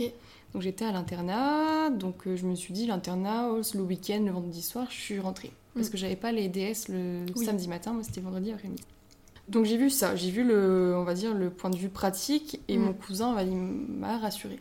Donc 0.52 0.62
j'étais 0.62 0.84
à 0.84 0.92
l'internat. 0.92 1.90
Donc 1.90 2.26
euh, 2.26 2.36
je 2.36 2.46
me 2.46 2.54
suis 2.54 2.72
dit, 2.72 2.86
l'internat, 2.86 3.48
oh, 3.50 3.60
le 3.74 3.82
week-end, 3.82 4.22
le 4.24 4.32
vendredi 4.32 4.62
soir, 4.62 4.86
je 4.90 4.96
suis 4.96 5.20
rentrée. 5.20 5.52
Parce 5.74 5.88
mm. 5.88 5.90
que 5.90 5.96
j'avais 5.96 6.16
pas 6.16 6.32
les 6.32 6.48
DS 6.48 6.88
le 6.88 7.24
samedi 7.36 7.68
matin. 7.68 7.92
Moi, 7.92 8.02
c'était 8.02 8.20
vendredi 8.20 8.52
après-midi. 8.52 8.82
Donc 9.48 9.64
j'ai 9.64 9.76
vu 9.76 9.90
ça, 9.90 10.14
j'ai 10.14 10.30
vu 10.30 10.44
le, 10.44 10.94
on 10.96 11.02
va 11.02 11.14
dire, 11.14 11.34
le 11.34 11.50
point 11.50 11.70
de 11.70 11.76
vue 11.76 11.88
pratique 11.88 12.60
et 12.68 12.78
mm. 12.78 12.82
mon 12.82 12.92
cousin 12.92 13.34
m'a 13.34 14.18
rassuré. 14.18 14.58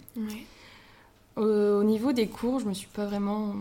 Au 1.39 1.83
niveau 1.83 2.11
des 2.11 2.27
cours, 2.27 2.59
je 2.59 2.65
me 2.65 2.73
suis 2.73 2.87
pas 2.87 3.05
vraiment, 3.05 3.55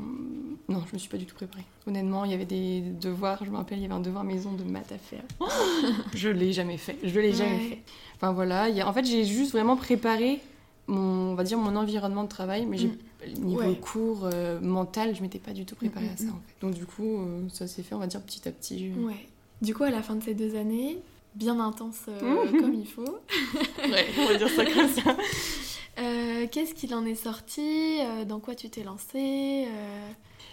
non, 0.69 0.83
je 0.89 0.95
me 0.95 0.99
suis 0.99 1.09
pas 1.09 1.17
du 1.17 1.27
tout 1.27 1.35
préparée. 1.35 1.65
Honnêtement, 1.87 2.25
il 2.25 2.31
y 2.31 2.35
avait 2.35 2.45
des 2.45 2.81
devoirs, 2.81 3.45
je 3.45 3.51
me 3.51 3.57
rappelle, 3.57 3.79
il 3.79 3.83
y 3.83 3.85
avait 3.85 3.95
un 3.95 4.01
devoir 4.01 4.25
maison 4.25 4.53
de 4.53 4.65
maths 4.65 4.93
à 4.93 4.99
faire. 4.99 5.23
je 6.15 6.29
l'ai 6.29 6.53
jamais 6.53 6.77
fait, 6.77 6.99
je 7.03 7.21
l'ai 7.21 7.33
jamais 7.33 7.61
fait. 7.61 7.83
Enfin 8.17 8.33
voilà, 8.33 8.67
en 8.87 8.93
fait 8.93 9.05
j'ai 9.05 9.25
juste 9.25 9.53
vraiment 9.53 9.77
préparé 9.77 10.41
mon, 10.89 11.33
on 11.33 11.35
va 11.35 11.45
dire 11.45 11.59
mon 11.59 11.77
environnement 11.77 12.25
de 12.25 12.29
travail, 12.29 12.67
mais 12.67 12.79
j'ai 12.79 12.89
mm. 12.89 13.45
niveau 13.45 13.75
cours 13.75 14.23
euh, 14.25 14.59
mental, 14.61 15.15
je 15.15 15.23
m'étais 15.23 15.39
pas 15.39 15.53
du 15.53 15.65
tout 15.65 15.77
préparée 15.77 16.07
mm, 16.07 16.15
à 16.15 16.17
ça. 16.17 16.25
En 16.25 16.41
fait. 16.47 16.67
Donc 16.67 16.75
du 16.75 16.87
coup, 16.87 17.19
euh, 17.19 17.43
ça 17.53 17.67
s'est 17.67 17.83
fait, 17.83 17.95
on 17.95 17.99
va 17.99 18.07
dire 18.07 18.23
petit 18.23 18.49
à 18.49 18.53
petit. 18.53 18.91
Ouais. 18.99 19.29
Du 19.63 19.75
coup, 19.75 19.85
à 19.85 19.91
la 19.91 20.03
fin 20.03 20.15
de 20.15 20.23
ces 20.23 20.35
deux 20.35 20.57
années, 20.57 20.99
bien 21.35 21.61
intense 21.61 22.07
euh, 22.09 22.47
mmh. 22.47 22.57
comme 22.61 22.75
il 22.75 22.87
faut. 22.87 23.03
ouais, 23.03 24.07
on 24.19 24.27
va 24.27 24.35
dire 24.37 24.49
ça 24.49 24.65
comme 24.65 24.89
ça. 24.89 25.17
Euh, 25.99 26.47
qu'est-ce 26.51 26.75
qu'il 26.75 26.95
en 26.95 27.05
est 27.05 27.15
sorti 27.15 27.99
euh, 28.01 28.25
Dans 28.25 28.39
quoi 28.41 28.55
tu 28.55 28.71
t'es 28.71 28.85
lancé 28.85 29.67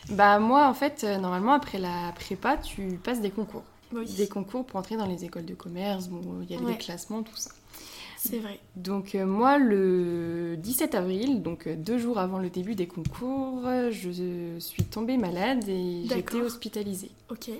Bah 0.09 0.39
moi 0.39 0.67
en 0.67 0.73
fait, 0.73 1.03
euh, 1.03 1.17
normalement 1.17 1.53
après 1.53 1.77
la 1.77 2.11
prépa, 2.15 2.57
tu 2.57 2.99
passes 3.03 3.21
des 3.21 3.31
concours. 3.31 3.63
Oui. 3.93 4.05
Des 4.15 4.27
concours 4.27 4.65
pour 4.65 4.79
entrer 4.79 4.97
dans 4.97 5.05
les 5.05 5.23
écoles 5.25 5.45
de 5.45 5.53
commerce, 5.53 6.07
bon, 6.07 6.21
il 6.41 6.51
y 6.51 6.57
a 6.57 6.61
Ouais. 6.61 6.73
des 6.73 6.77
classements, 6.77 7.21
tout 7.21 7.35
ça. 7.35 7.51
C'est 8.17 8.39
vrai. 8.39 8.59
Donc 8.75 9.13
euh, 9.13 9.23
moi, 9.27 9.59
le 9.59 10.55
17 10.57 10.95
avril, 10.95 11.43
donc 11.43 11.67
euh, 11.67 11.75
deux 11.75 11.99
jours 11.99 12.17
avant 12.17 12.39
le 12.39 12.49
début 12.49 12.73
des 12.73 12.87
concours, 12.87 13.61
euh, 13.67 13.91
je 13.91 14.57
suis 14.59 14.83
tombée 14.83 15.17
malade 15.17 15.63
et 15.69 16.05
j'ai 16.09 16.19
été 16.19 16.41
hospitalisée 16.41 17.11
Ok. 17.29 17.51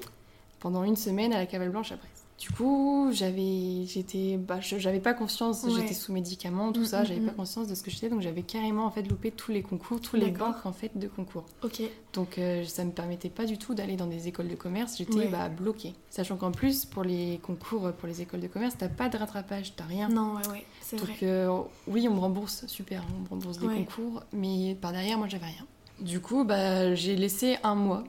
pendant 0.60 0.84
une 0.84 0.96
semaine 0.96 1.34
à 1.34 1.38
la 1.38 1.46
Cavale 1.46 1.70
Blanche 1.70 1.90
Brest. 1.90 2.15
Du 2.38 2.50
coup, 2.50 3.10
j'avais, 3.14 3.86
j'étais, 3.88 4.36
bah, 4.38 4.60
j'avais 4.60 5.00
pas 5.00 5.14
conscience, 5.14 5.64
Ouais. 5.64 5.72
j'étais 5.78 5.94
sous 5.94 6.12
médicaments, 6.12 6.74
tout 6.74 6.82
Mm, 6.82 6.86
ça, 6.86 7.02
mm, 7.02 7.06
j'avais 7.06 7.20
mm. 7.22 7.26
pas 7.28 7.32
conscience 7.32 7.68
de 7.70 7.76
ce 7.76 7.82
que 7.82 7.90
j'étais, 7.90 8.10
donc 8.10 8.20
j'avais 8.20 8.42
carrément 8.42 8.86
en 8.86 8.92
fait 8.92 9.04
loupé 9.04 9.32
tous 9.32 9.52
les 9.54 9.62
concours, 9.62 10.02
tous 10.02 10.18
les 10.18 10.32
bancs 10.32 10.54
en 10.66 10.74
fait 10.74 10.92
de 10.98 11.08
concours. 11.08 11.46
Ok. 11.64 11.82
Donc 12.12 12.38
euh, 12.38 12.66
ça 12.66 12.84
me 12.84 12.92
permettait 12.92 13.30
pas 13.30 13.46
du 13.46 13.58
tout 13.58 13.74
d'aller 13.74 13.96
dans 13.96 14.08
des 14.08 14.28
écoles 14.28 14.50
de 14.50 14.56
commerce, 14.56 14.98
j'étais 14.98 15.14
Ouais. 15.16 15.28
bah, 15.30 15.48
bloquée. 15.48 15.94
Sachant 16.10 16.36
qu'en 16.36 16.52
plus, 16.52 16.84
pour 16.84 17.04
les 17.06 17.40
concours, 17.42 17.90
pour 17.94 18.08
les 18.08 18.22
écoles 18.22 18.42
de 18.42 18.48
commerce, 18.48 18.76
t'as 18.78 18.90
pas 18.90 19.08
de 19.08 19.18
rattrapage, 19.18 19.74
t'as 19.78 19.86
rien. 19.86 20.10
Non, 20.10 20.36
ouais, 20.36 20.48
ouais. 20.50 20.66
C'est 20.82 20.98
Donc 20.98 21.06
vrai. 21.08 21.18
euh, 21.24 21.62
oui, 21.88 22.06
on 22.10 22.16
me 22.16 22.20
rembourse, 22.20 22.66
super, 22.68 23.02
on 23.18 23.22
me 23.24 23.30
rembourse 23.30 23.60
des 23.60 23.68
Ouais. 23.68 23.76
concours, 23.86 24.24
mais 24.34 24.76
par 24.82 24.92
derrière, 24.92 25.18
moi, 25.18 25.30
j'avais 25.30 25.46
rien. 25.46 25.66
Du 26.02 26.20
coup, 26.20 26.44
bah, 26.44 26.94
j'ai 26.96 27.16
laissé 27.16 27.58
un 27.64 27.76
mois. 27.76 28.04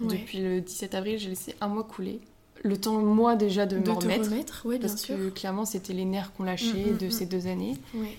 Depuis 0.00 0.38
le 0.38 0.60
17 0.60 0.94
avril, 0.94 1.18
j'ai 1.18 1.28
laissé 1.28 1.54
un 1.60 1.66
mois 1.68 1.84
couler. 1.84 2.20
Le 2.64 2.76
temps, 2.76 2.98
moi, 3.00 3.34
déjà, 3.36 3.66
de, 3.66 3.78
de 3.78 3.88
me 3.88 3.94
remettre. 3.94 4.30
remettre, 4.30 4.62
ouais, 4.66 4.78
bien 4.78 4.88
parce 4.88 5.00
sûr. 5.02 5.16
que 5.16 5.28
clairement, 5.30 5.64
c'était 5.64 5.92
les 5.92 6.04
nerfs 6.04 6.32
qu'on 6.32 6.44
lâchait 6.44 6.86
Mm, 6.90 6.94
mm, 6.94 6.98
de 6.98 7.06
mm. 7.06 7.10
ces 7.10 7.26
deux 7.26 7.46
années. 7.48 7.76
Ouais. 7.94 8.16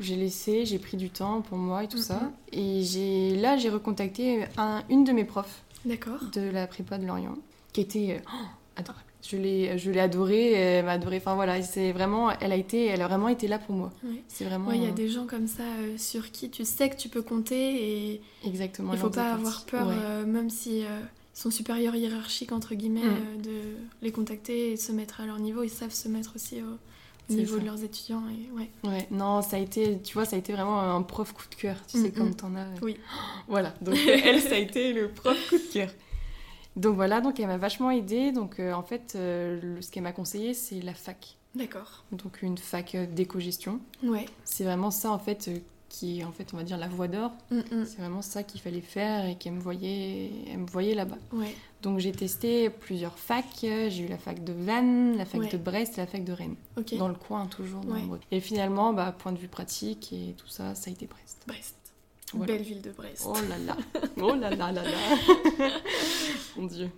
J'ai 0.00 0.16
laissé, 0.16 0.64
j'ai 0.66 0.78
pris 0.78 0.96
du 0.96 1.08
temps 1.10 1.40
pour 1.42 1.56
moi 1.58 1.84
et 1.84 1.88
tout 1.88 1.98
ça. 1.98 2.20
Et 2.52 2.82
j'ai 2.82 3.36
là, 3.36 3.56
j'ai 3.56 3.70
recontacté 3.70 4.44
un- 4.58 4.82
une 4.90 5.04
de 5.04 5.12
mes 5.12 5.24
profs 5.24 5.62
D'accord. 5.86 6.20
de 6.34 6.42
la 6.42 6.66
prépa 6.66 6.98
de 6.98 7.06
Lorient, 7.06 7.36
qui 7.72 7.80
était 7.82 8.18
euh, 8.18 8.30
oh, 8.34 8.46
adorable. 8.76 9.04
Je 9.22 9.36
l'ai, 9.36 9.78
je 9.78 9.90
l'ai 9.90 10.00
adorée, 10.00 10.52
elle 10.52 10.84
m'a 10.84 10.92
adorée. 10.92 11.18
Enfin 11.18 11.34
voilà, 11.36 11.62
c'est 11.62 11.92
vraiment, 11.92 12.30
elle 12.40 12.52
a 12.52 12.56
été, 12.56 12.86
elle 12.86 13.00
a 13.02 13.06
vraiment 13.08 13.28
été 13.28 13.46
là 13.48 13.58
pour 13.58 13.74
moi. 13.74 13.92
Ouais. 14.04 14.22
C'est 14.28 14.44
vraiment. 14.44 14.68
Ouais, 14.68 14.76
il 14.76 14.82
y 14.82 14.86
a 14.86 14.90
des 14.90 15.08
gens 15.08 15.26
comme 15.26 15.46
ça 15.46 15.62
euh, 15.62 15.96
sur 15.96 16.30
qui 16.32 16.50
tu 16.50 16.64
sais 16.64 16.90
que 16.90 16.96
tu 16.96 17.08
peux 17.08 17.22
compter 17.22 18.10
et 18.12 18.20
Exactement. 18.44 18.92
il 18.94 18.98
faut 18.98 19.10
pas 19.10 19.32
avoir 19.32 19.64
peur, 19.64 19.86
Ouais. 19.86 19.94
euh, 19.96 20.26
même 20.26 20.50
si 20.50 20.82
euh, 20.82 21.00
son 21.34 21.50
supérieur 21.50 21.94
hiérarchique, 21.94 22.52
entre 22.52 22.74
guillemets, 22.74 23.00
Mm. 23.04 23.16
euh, 23.16 23.42
de 23.42 23.60
les 24.02 24.12
contacter 24.12 24.72
et 24.72 24.76
se 24.76 24.92
mettre 24.92 25.20
à 25.20 25.26
leur 25.26 25.38
niveau. 25.38 25.62
Ils 25.62 25.70
savent 25.70 25.92
se 25.94 26.08
mettre 26.08 26.32
aussi 26.36 26.60
au 26.62 27.32
niveau 27.32 27.54
ça. 27.56 27.60
de 27.60 27.66
leurs 27.66 27.82
étudiants. 27.84 28.22
Et, 28.28 28.50
ouais. 28.52 28.68
Ouais, 28.84 29.06
non, 29.10 29.40
ça 29.42 29.56
a 29.56 29.58
été, 29.60 29.98
tu 30.02 30.14
vois, 30.14 30.24
ça 30.24 30.36
a 30.36 30.38
été 30.38 30.52
vraiment 30.52 30.78
un 30.80 31.02
prof 31.02 31.32
coup 31.32 31.44
de 31.50 31.54
cœur. 31.54 31.76
Tu 31.86 31.98
sais, 32.00 32.08
Mm, 32.08 32.12
comme 32.12 32.28
mm. 32.30 32.34
t'en 32.34 32.54
as. 32.56 32.66
Oui. 32.82 32.96
Voilà, 33.48 33.74
donc 33.80 33.94
euh, 33.94 34.18
elle, 34.24 34.40
ça 34.40 34.54
a 34.54 34.58
été 34.58 34.92
le 34.92 35.08
prof 35.08 35.36
coup 35.48 35.56
de 35.56 35.72
cœur. 35.72 35.90
Donc 36.76 36.94
voilà, 36.96 37.20
donc 37.20 37.38
elle 37.40 37.46
m'a 37.48 37.58
vachement 37.58 37.90
aidée. 37.90 38.32
Donc 38.32 38.58
euh, 38.60 38.72
en 38.72 38.82
fait, 38.82 39.12
euh, 39.14 39.60
le- 39.60 39.82
ce 39.82 39.90
qu'elle 39.90 40.02
m'a 40.02 40.12
conseillé, 40.12 40.54
c'est 40.54 40.80
la 40.80 40.94
fac. 40.94 41.36
D'accord. 41.54 42.02
Donc 42.12 42.40
une 42.42 42.56
fac 42.56 42.96
d'éco-gestion. 43.12 43.78
Ouais. 44.02 44.24
C'est 44.44 44.64
vraiment 44.64 44.90
ça, 44.90 45.10
en 45.10 45.18
fait, 45.18 45.50
qui 45.92 46.20
est, 46.20 46.24
en 46.24 46.32
fait, 46.32 46.54
on 46.54 46.56
va 46.56 46.62
dire, 46.62 46.78
la 46.78 46.88
voie 46.88 47.06
d'or. 47.06 47.32
Mm, 47.50 47.56
mm. 47.58 47.84
C'est 47.84 47.98
vraiment 47.98 48.22
ça 48.22 48.42
qu'il 48.42 48.62
fallait 48.62 48.80
faire 48.80 49.26
et 49.26 49.36
qu'elle 49.36 49.52
me 49.52 49.60
voyait, 49.60 50.30
elle 50.50 50.60
me 50.60 50.66
voyait 50.66 50.94
là-bas. 50.94 51.18
Ouais. 51.32 51.54
Donc 51.82 51.98
j'ai 51.98 52.12
testé 52.12 52.70
plusieurs 52.70 53.18
facs. 53.18 53.44
J'ai 53.60 53.98
eu 54.04 54.08
la 54.08 54.16
fac 54.16 54.42
de 54.42 54.54
Vannes, 54.54 55.18
la 55.18 55.26
fac 55.26 55.42
Ouais. 55.42 55.48
de 55.50 55.58
Brest 55.58 55.98
et 55.98 56.00
la 56.00 56.06
fac 56.06 56.24
de 56.24 56.32
Rennes. 56.32 56.56
Dans 56.98 57.08
le 57.08 57.14
coin, 57.14 57.46
toujours. 57.46 57.82
dans 57.82 57.92
Ouais. 57.92 58.00
le 58.00 58.06
Bretagne. 58.06 58.26
Et 58.30 58.40
finalement, 58.40 58.94
bah, 58.94 59.12
point 59.16 59.32
de 59.32 59.38
vue 59.38 59.48
pratique 59.48 60.14
et 60.14 60.34
tout 60.38 60.48
ça, 60.48 60.74
ça 60.74 60.88
a 60.88 60.92
été 60.94 61.06
Brest. 61.06 61.42
Brest. 61.46 61.76
Voilà. 62.32 62.54
Belle 62.54 62.62
ville 62.62 62.80
de 62.80 62.90
Brest. 62.92 63.24
Oh 63.26 63.34
là 63.46 63.58
là, 63.58 63.76
oh 64.22 64.34
là 64.34 64.48
là 64.48 64.72
là 64.72 64.82
là. 64.84 65.68
Mon 66.56 66.66
Dieu. 66.68 66.90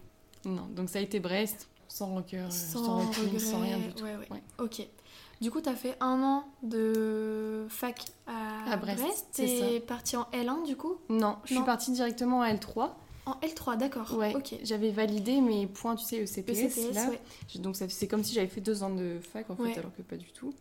Non, 0.45 0.69
donc 0.75 0.89
ça 0.89 1.01
a 1.01 1.03
été 1.03 1.19
Brest, 1.19 1.67
sans 1.89 2.07
rancœur, 2.07 2.47
euh, 2.47 2.51
sans, 2.51 2.85
sans 2.85 2.97
rancune, 2.99 3.39
sans 3.41 3.61
rien 3.61 3.79
du 3.79 3.93
tout. 3.93 4.05
Ouais, 4.05 4.15
ouais. 4.17 4.27
Ouais. 4.31 4.43
Ok. 4.61 4.87
Du 5.41 5.51
coup, 5.51 5.61
tu 5.61 5.69
as 5.69 5.75
fait 5.75 5.97
un 6.01 6.23
an 6.23 6.45
de 6.63 7.67
fac 7.69 8.05
à, 8.27 8.73
À 8.73 8.77
Brest, 8.77 9.27
c'est 9.33 9.47
T'es 9.47 9.81
parti 9.81 10.17
en 10.17 10.25
L1 10.33 10.65
du 10.67 10.77
coup? 10.77 10.97
Non, 11.09 11.37
je 11.45 11.55
suis 11.55 11.65
partie 11.65 11.93
directement 11.93 12.43
à 12.43 12.53
L3. 12.53 12.91
En 13.27 13.33
L3, 13.41 13.77
d'accord. 13.79 14.15
Ouais, 14.17 14.35
Ok. 14.37 14.55
j'avais 14.63 14.91
validé 14.91 15.41
mes 15.41 15.67
points, 15.67 15.97
tu 15.97 16.05
sais, 16.05 16.19
Le 16.19 16.25
ECTS. 16.25 16.69
CTS, 16.75 16.95
là. 16.95 17.09
ouais. 17.11 17.21
Donc 17.57 17.75
c'est 17.77 18.07
comme 18.07 18.23
si 18.23 18.35
j'avais 18.35 18.49
fait 18.49 18.61
deux 18.61 18.83
ans 18.83 18.91
de 18.95 19.19
fac 19.21 19.49
en 19.51 19.57
fait, 19.57 19.63
Ouais. 19.63 19.79
alors 19.79 19.95
que 19.95 20.03
pas 20.03 20.17
du 20.17 20.31
tout. 20.33 20.53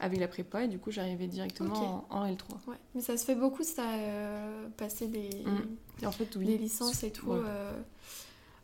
Avec 0.00 0.20
la 0.20 0.28
prépa, 0.28 0.62
et 0.62 0.68
du 0.68 0.78
coup 0.78 0.92
j'arrivais 0.92 1.26
directement 1.26 2.06
en, 2.10 2.18
en 2.20 2.26
L3. 2.26 2.36
Ouais. 2.68 2.76
Mais 2.94 3.00
ça 3.00 3.16
se 3.16 3.24
fait 3.24 3.34
beaucoup, 3.34 3.64
ça, 3.64 3.82
euh, 3.82 4.68
passer 4.76 5.06
des, 5.08 5.30
Mm. 5.44 6.02
Et 6.02 6.06
en 6.06 6.12
fait, 6.12 6.34
oui. 6.36 6.44
des 6.46 6.58
licences 6.58 7.02
et 7.02 7.10
tout. 7.10 7.32
Euh. 7.32 7.72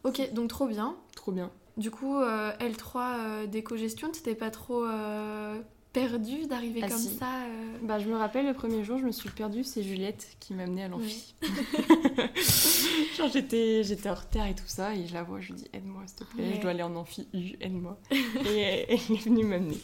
Ok, 0.04 0.33
donc 0.33 0.49
trop 0.50 0.66
bien. 0.66 0.94
Trop 1.16 1.33
bien. 1.33 1.50
Du 1.76 1.90
coup, 1.90 2.16
euh, 2.19 2.52
L3 2.59 2.97
euh, 3.19 3.47
d'éco-gestion, 3.47 4.11
tu 4.12 4.23
t'es 4.23 4.35
pas 4.37 4.50
trop 4.50 4.85
euh, 4.85 5.61
perdu 5.93 6.47
d'arriver 6.47 6.81
Ah, 6.85 6.88
comme 6.88 6.99
si. 6.99 7.16
ça 7.16 7.45
euh, 7.47 7.78
Bah, 7.83 7.99
je 7.99 8.09
me 8.09 8.16
rappelle 8.16 8.47
le 8.47 8.54
premier 8.54 8.85
jour, 8.85 8.99
je 8.99 9.04
me 9.04 9.11
suis 9.12 9.28
perdue, 9.31 9.64
c'est 9.64 9.83
Juliette 9.83 10.37
qui 10.38 10.54
m'a 10.54 10.62
amenée 10.64 10.85
à 10.85 10.88
l'amphi. 10.88 11.35
Genre 13.16 13.28
j'étais, 13.33 13.83
j'étais 13.85 14.09
en 14.09 14.14
retard 14.14 14.47
et 14.47 14.54
tout 14.54 14.66
ça, 14.66 14.95
et 14.95 15.07
je 15.07 15.14
la 15.14 15.23
vois, 15.23 15.40
je 15.40 15.49
lui 15.49 15.54
dis 15.61 15.69
aide-moi 15.73 16.02
s'il 16.07 16.16
te 16.19 16.25
plaît, 16.25 16.45
Ouais. 16.45 16.54
je 16.57 16.61
dois 16.61 16.71
aller 16.71 16.83
en 16.83 16.95
amphi 16.97 17.26
U, 17.33 17.52
aide-moi. 17.61 17.99
et 18.11 18.87
elle, 18.88 18.93
est 18.93 19.25
venue 19.25 19.45
m'amener. 19.45 19.78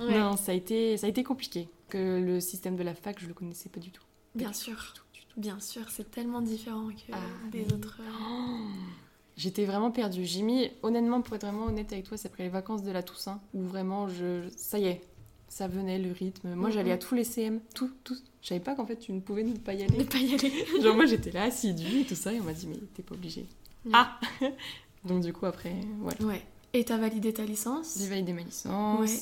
Ouais, 0.00 0.18
Non, 0.18 0.36
ça 0.36 0.52
a, 0.52 0.54
été, 0.54 0.96
ça 0.96 1.06
a 1.06 1.10
été 1.10 1.22
compliqué. 1.22 1.68
Que 1.88 2.20
le 2.20 2.40
système 2.40 2.74
de 2.76 2.82
la 2.82 2.94
fac, 2.94 3.20
je 3.20 3.26
le 3.28 3.34
connaissais 3.34 3.68
pas 3.68 3.78
du 3.80 3.90
tout. 3.92 4.02
bien 4.34 4.52
sûr. 4.52 4.74
tout, 4.94 5.02
du 5.14 5.20
tout. 5.26 5.40
Bien 5.40 5.60
sûr, 5.60 5.82
c'est 5.90 6.10
tellement 6.10 6.40
différent 6.42 6.88
que 6.88 7.12
Ah, 7.12 7.18
des 7.52 7.60
oui. 7.60 7.72
autres. 7.74 8.00
Oh, 8.20 8.58
J'étais 9.36 9.64
vraiment 9.66 9.90
perdue. 9.90 10.24
J'ai 10.24 10.42
mis, 10.42 10.70
honnêtement, 10.82 11.20
pour 11.20 11.36
être 11.36 11.42
vraiment 11.46 11.66
honnête 11.66 11.92
avec 11.92 12.06
toi, 12.06 12.16
c'est 12.16 12.28
après 12.28 12.44
les 12.44 12.48
vacances 12.48 12.82
de 12.82 12.90
la 12.90 13.02
Toussaint 13.02 13.40
où 13.54 13.62
vraiment, 13.62 14.08
je, 14.08 14.48
ça 14.56 14.78
y 14.78 14.86
est, 14.86 15.02
ça 15.48 15.68
venait 15.68 15.98
le 15.98 16.10
rythme. 16.12 16.54
Moi, 16.54 16.68
Mhm. 16.70 16.74
j'allais 16.74 16.92
à 16.92 16.98
tous 16.98 17.14
les 17.14 17.24
CM, 17.24 17.60
tout, 17.74 17.90
tout. 18.02 18.16
Je 18.40 18.48
savais 18.48 18.60
pas 18.60 18.74
qu'en 18.74 18.86
fait, 18.86 18.96
tu 18.96 19.12
ne 19.12 19.20
pouvais 19.20 19.42
ne 19.44 19.52
pas 19.56 19.74
y 19.74 19.78
Ne 19.78 19.82
aller. 19.94 20.04
pas 20.04 20.18
y 20.18 20.34
aller. 20.34 20.52
Genre, 20.82 20.96
moi, 20.96 21.04
j'étais 21.06 21.30
là, 21.32 21.42
assidue 21.44 22.00
et 22.00 22.04
tout 22.04 22.14
ça, 22.14 22.32
et 22.32 22.40
on 22.40 22.44
m'a 22.44 22.52
dit, 22.54 22.66
mais 22.66 22.78
t'es 22.94 23.02
pas 23.02 23.14
obligée. 23.14 23.46
Ouais. 23.84 23.92
Ah 23.94 24.18
Donc, 25.04 25.22
du 25.22 25.32
coup, 25.34 25.44
après, 25.46 25.74
voilà. 26.00 26.20
Ouais. 26.24 26.42
Et 26.72 26.84
t'as 26.84 26.96
validé 26.96 27.32
ta 27.32 27.44
licence? 27.44 27.96
J'ai 28.00 28.08
validé 28.08 28.32
ma 28.32 28.42
licence. 28.42 29.00
Ouais. 29.00 29.20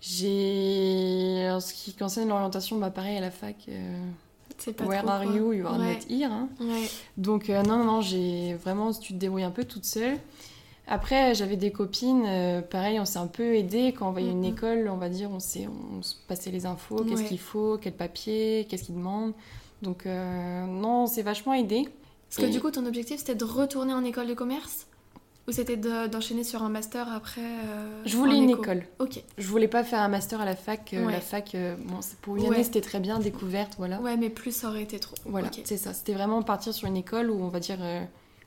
J'ai. 0.00 1.48
En 1.50 1.60
ce 1.60 1.74
qui 1.74 1.92
concerne 1.94 2.28
l'orientation, 2.28 2.78
bah, 2.78 2.90
pareil 2.90 3.16
à 3.16 3.20
la 3.20 3.30
fac. 3.30 3.56
euh, 3.68 4.10
pas 4.76 4.84
Where 4.84 5.00
trop, 5.02 5.10
are 5.10 5.22
quoi. 5.24 5.32
you? 5.34 5.52
You 5.52 5.66
are 5.66 5.78
ouais. 5.78 5.94
not 5.94 6.00
here. 6.08 6.30
hein. 6.30 6.48
Ouais. 6.60 6.88
Donc 7.16 7.48
euh, 7.50 7.62
non, 7.62 7.78
non, 7.78 7.84
non, 7.84 8.00
j'ai 8.00 8.54
vraiment, 8.54 8.92
tu 8.92 9.14
te 9.14 9.18
débrouilles 9.18 9.42
un 9.44 9.50
peu 9.50 9.64
toute 9.64 9.84
seule. 9.84 10.18
Après, 10.86 11.34
j'avais 11.36 11.56
des 11.56 11.70
copines, 11.70 12.24
euh, 12.26 12.62
pareil, 12.62 12.98
on 12.98 13.04
s'est 13.04 13.18
un 13.18 13.28
peu 13.28 13.54
aidé 13.54 13.94
quand 13.96 14.08
on 14.08 14.12
voyait 14.12 14.30
une 14.32 14.40
Mhm. 14.44 14.52
école, 14.54 14.88
on 14.92 14.96
va 14.96 15.08
dire, 15.08 15.30
on, 15.30 15.38
s'est, 15.38 15.68
on 15.98 16.02
se 16.02 16.14
passait 16.26 16.50
les 16.50 16.66
infos, 16.66 17.04
qu'est-ce 17.04 17.22
Ouais. 17.22 17.28
qu'il 17.28 17.38
faut, 17.38 17.78
quel 17.80 17.92
papier, 17.92 18.66
qu'est-ce 18.68 18.84
qu'ils 18.84 18.96
demandent. 18.96 19.32
Donc 19.82 20.04
euh, 20.06 20.66
non, 20.66 21.04
on 21.04 21.06
s'est 21.06 21.22
vachement 21.22 21.54
aidé. 21.54 21.88
Parce 22.28 22.46
que 22.46 22.52
du 22.52 22.60
coup, 22.60 22.70
ton 22.70 22.86
objectif, 22.86 23.18
c'était 23.18 23.34
de 23.34 23.44
retourner 23.44 23.92
en 23.92 24.04
école 24.04 24.26
de 24.26 24.34
commerce? 24.34 24.86
Ou 25.48 25.52
c'était 25.52 25.76
de- 25.76 26.06
d'enchaîner 26.06 26.44
sur 26.44 26.62
un 26.62 26.68
master 26.68 27.12
après 27.12 27.40
euh, 27.40 28.02
Je 28.06 28.16
voulais 28.16 28.36
une 28.36 28.50
éco 28.50 28.62
école. 28.62 28.84
Ok. 28.98 29.22
Je 29.38 29.46
voulais 29.48 29.68
pas 29.68 29.82
faire 29.82 30.00
un 30.00 30.08
master 30.08 30.40
à 30.40 30.44
la 30.44 30.54
fac. 30.54 30.92
euh, 30.94 31.06
Ouais. 31.06 31.12
La 31.12 31.20
fac, 31.20 31.54
euh, 31.54 31.74
bon, 31.86 31.98
pour 32.22 32.36
une 32.36 32.42
Ouais. 32.44 32.54
année, 32.54 32.64
c'était 32.64 32.80
très 32.82 33.00
bien, 33.00 33.18
découverte, 33.18 33.74
voilà. 33.78 34.00
Ouais, 34.00 34.16
mais 34.16 34.30
plus 34.30 34.54
ça 34.54 34.68
aurait 34.68 34.82
été 34.82 34.98
trop. 35.00 35.16
Voilà, 35.24 35.50
c'est 35.64 35.76
ça. 35.76 35.92
C'était 35.94 36.12
vraiment 36.14 36.42
partir 36.42 36.72
sur 36.74 36.86
une 36.86 36.96
école 36.96 37.30
où 37.30 37.42
on 37.42 37.48
va 37.48 37.58
dire 37.58 37.78
euh, 37.80 38.04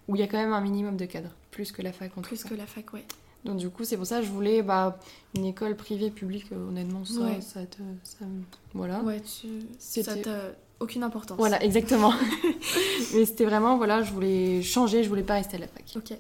où 0.07 0.15
il 0.15 0.19
y 0.19 0.23
a 0.23 0.27
quand 0.27 0.37
même 0.37 0.53
un 0.53 0.61
minimum 0.61 0.95
de 0.95 1.05
cadre, 1.05 1.29
plus 1.51 1.71
que 1.71 1.81
la 1.81 1.91
fac 1.91 2.11
en 2.17 2.21
tout 2.21 2.27
Plus 2.29 2.43
que 2.43 2.53
la 2.53 2.65
fac, 2.67 2.93
ouais. 2.93 3.03
Donc 3.43 3.57
du 3.57 3.69
coup, 3.69 3.83
c'est 3.83 3.97
pour 3.97 4.05
ça 4.05 4.19
que 4.19 4.25
je 4.25 4.31
voulais 4.31 4.61
bah, 4.61 4.97
une 5.35 5.43
école 5.45 5.75
privée, 5.75 6.09
publique, 6.11 6.45
honnêtement, 6.53 7.03
ça, 7.03 7.19
Ouais. 7.19 7.41
ça, 7.41 7.65
te- 7.65 7.81
ça 8.03 8.23
Voilà. 8.73 9.01
Ouais, 9.01 9.19
tu... 9.19 9.47
Ça 9.79 10.01
aucune 10.79 11.03
importance. 11.03 11.37
Voilà, 11.37 11.61
exactement. 11.63 12.13
Mais 13.13 13.25
c'était 13.25 13.45
vraiment, 13.45 13.77
voilà, 13.77 14.01
je 14.03 14.11
voulais 14.13 14.61
changer, 14.61 15.03
je 15.03 15.09
voulais 15.09 15.23
pas 15.23 15.33
rester 15.35 15.57
à 15.57 15.59
la 15.59 15.67
fac. 15.67 15.83
Ok. 15.95 16.17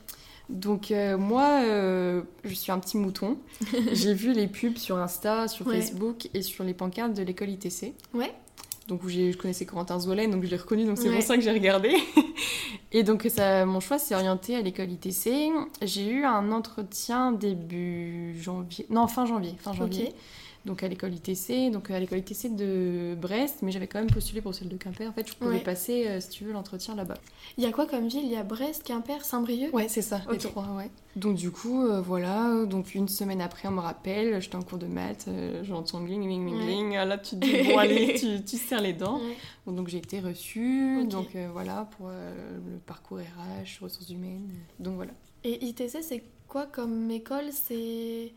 Donc 0.49 0.91
euh, 0.91 1.17
moi, 1.17 1.61
euh, 1.63 2.21
je 2.43 2.53
suis 2.53 2.71
un 2.71 2.79
petit 2.79 2.97
mouton. 2.97 3.37
J'ai 3.93 4.13
vu 4.13 4.33
les 4.33 4.47
pubs 4.47 4.77
sur 4.77 4.97
Insta, 4.97 5.47
sur 5.47 5.65
Ouais. 5.67 5.79
Facebook 5.79 6.29
et 6.33 6.41
sur 6.41 6.63
les 6.63 6.73
pancartes 6.73 7.13
de 7.13 7.23
l'école 7.23 7.49
ITC. 7.49 7.93
Ouais. 8.13 8.33
Donc 8.89 9.03
où 9.03 9.09
je 9.09 9.35
connaissais 9.37 9.65
Corentin 9.65 9.97
Zolène, 9.99 10.29
donc 10.31 10.43
je 10.43 10.49
l'ai 10.49 10.57
reconnu, 10.57 10.83
donc 10.83 10.97
c'est 10.97 11.07
Ouais. 11.07 11.15
pour 11.15 11.23
ça 11.23 11.35
que 11.37 11.41
j'ai 11.41 11.51
regardé. 11.53 11.95
Et 12.91 13.03
donc 13.03 13.25
ça, 13.33 13.65
mon 13.65 13.79
choix 13.79 13.97
s'est 13.97 14.13
orienté 14.13 14.55
à 14.57 14.61
l'école 14.61 14.91
ITC. 14.91 15.49
J'ai 15.81 16.07
eu 16.09 16.25
un 16.25 16.51
entretien 16.51 17.31
début 17.31 18.35
janvier, 18.39 18.85
non 18.89 19.07
fin 19.07 19.25
janvier, 19.25 19.55
fin 19.59 19.73
janvier. 19.73 20.13
Donc 20.65 20.81
à 20.83 20.87
l'école 20.87 21.13
ITC, 21.13 21.71
donc 21.71 21.91
à 21.91 21.99
l'école 21.99 22.19
ITC 22.19 22.55
de 22.55 23.15
Brest, 23.19 23.57
mais 23.61 23.71
j'avais 23.71 23.87
quand 23.87 23.99
même 23.99 24.09
postulé 24.09 24.41
pour 24.41 24.55
celle 24.55 24.69
de 24.69 24.77
Quimper. 24.77 25.09
En 25.09 25.11
fait, 25.13 25.27
je 25.27 25.35
pouvais 25.35 25.55
Ouais. 25.57 25.59
passer, 25.59 26.07
euh, 26.07 26.19
si 26.21 26.29
tu 26.29 26.45
veux, 26.45 26.53
l'entretien 26.53 26.95
là-bas. 26.95 27.15
Il 27.57 27.63
y 27.63 27.67
a 27.67 27.71
quoi 27.71 27.85
comme 27.85 28.07
ville? 28.07 28.23
Il 28.23 28.31
y 28.31 28.37
a 28.37 28.43
Brest, 28.43 28.83
Quimper, 28.83 29.25
Saint-Brieuc? 29.25 29.73
Ouais, 29.73 29.87
c'est 29.89 30.01
ça, 30.01 30.21
les 30.29 30.35
Ok. 30.35 30.39
trois, 30.41 30.67
ouais. 30.77 30.89
Donc 31.17 31.35
du 31.35 31.51
coup, 31.51 31.85
euh, 31.85 32.01
voilà, 32.01 32.65
donc 32.65 32.95
une 32.95 33.07
semaine 33.09 33.41
après, 33.41 33.67
on 33.67 33.71
me 33.71 33.79
rappelle, 33.81 34.41
j'étais 34.41 34.55
en 34.55 34.61
cours 34.63 34.77
de 34.79 34.87
maths, 34.87 35.25
euh, 35.27 35.63
j'entends 35.63 36.01
gling, 36.01 36.23
gling, 36.23 36.45
gling, 36.45 36.57
Ouais. 36.57 36.65
gling, 36.65 36.93
là 36.93 37.17
tu 37.17 37.31
te 37.31 37.45
dis, 37.45 37.61
bon 37.63 37.77
allez, 37.77 38.13
tu, 38.19 38.43
tu 38.43 38.57
serres 38.57 38.81
les 38.81 38.93
dents. 38.93 39.19
Ouais. 39.19 39.73
Donc 39.73 39.89
j'ai 39.89 39.97
été 39.99 40.19
reçue, 40.21 41.05
donc 41.05 41.35
euh, 41.35 41.49
voilà, 41.51 41.87
pour 41.97 42.07
euh, 42.09 42.57
le 42.65 42.77
parcours 42.79 43.19
RH, 43.19 43.83
ressources 43.83 44.09
humaines, 44.09 44.49
donc 44.79 44.95
voilà. 44.95 45.11
Et 45.43 45.63
ITC, 45.65 46.01
c'est 46.01 46.23
quoi 46.47 46.65
comme 46.67 47.11
école? 47.11 47.51
C'est 47.51 48.31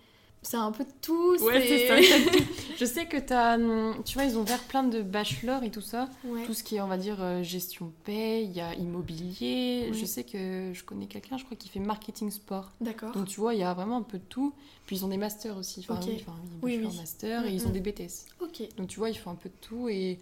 c'est 0.46 0.56
un 0.56 0.70
peu 0.72 0.84
de 0.84 0.90
tout. 1.02 1.36
Ouais, 1.42 1.66
c'est 1.66 1.88
ça. 1.88 2.18
Je 2.78 2.84
sais 2.84 3.06
que 3.06 3.16
t'as, 3.16 3.56
hum, 3.56 3.94
tu 4.04 4.14
vois, 4.18 4.24
ils 4.24 4.36
ont 4.38 4.42
ouvert 4.42 4.62
plein 4.64 4.82
de 4.84 5.02
bachelors 5.02 5.62
et 5.64 5.70
tout 5.70 5.80
ça. 5.80 6.08
Ouais. 6.24 6.44
Tout 6.44 6.54
ce 6.54 6.62
qui 6.62 6.76
est, 6.76 6.80
on 6.80 6.86
va 6.86 6.98
dire, 6.98 7.16
euh, 7.20 7.42
gestion 7.42 7.92
paie, 8.04 8.44
il 8.44 8.52
y 8.52 8.60
a 8.60 8.74
immobilier. 8.74 9.90
Je 9.92 10.04
sais 10.04 10.24
que 10.24 10.72
je 10.72 10.84
connais 10.84 11.06
quelqu'un, 11.06 11.36
je 11.38 11.44
crois, 11.44 11.56
qui 11.56 11.68
fait 11.68 11.80
marketing 11.80 12.30
sport. 12.30 12.70
D'accord. 12.80 13.12
Donc 13.12 13.26
tu 13.26 13.40
vois, 13.40 13.54
il 13.54 13.60
y 13.60 13.64
a 13.64 13.72
vraiment 13.74 13.96
un 13.98 14.02
peu 14.02 14.18
de 14.18 14.24
tout. 14.28 14.52
Puis 14.86 14.96
ils 14.96 15.04
ont 15.04 15.08
des 15.08 15.16
masters 15.16 15.56
aussi. 15.56 15.80
Enfin, 15.88 15.98
oui, 16.06 16.18
enfin, 16.20 16.34
oui, 16.40 16.58
Oui, 16.62 16.72
bachelor, 16.76 16.90
oui. 16.92 16.96
master, 16.98 17.46
et 17.46 17.50
ils 17.52 17.62
Mm, 17.62 17.66
ont 17.66 17.68
mm. 17.70 17.72
des 17.72 17.80
BTS. 17.80 18.26
Ok. 18.40 18.62
Donc 18.76 18.88
tu 18.88 18.98
vois, 18.98 19.10
ils 19.10 19.16
font 19.18 19.30
un 19.30 19.34
peu 19.36 19.48
de 19.48 19.54
tout. 19.60 19.88
Et 19.88 20.18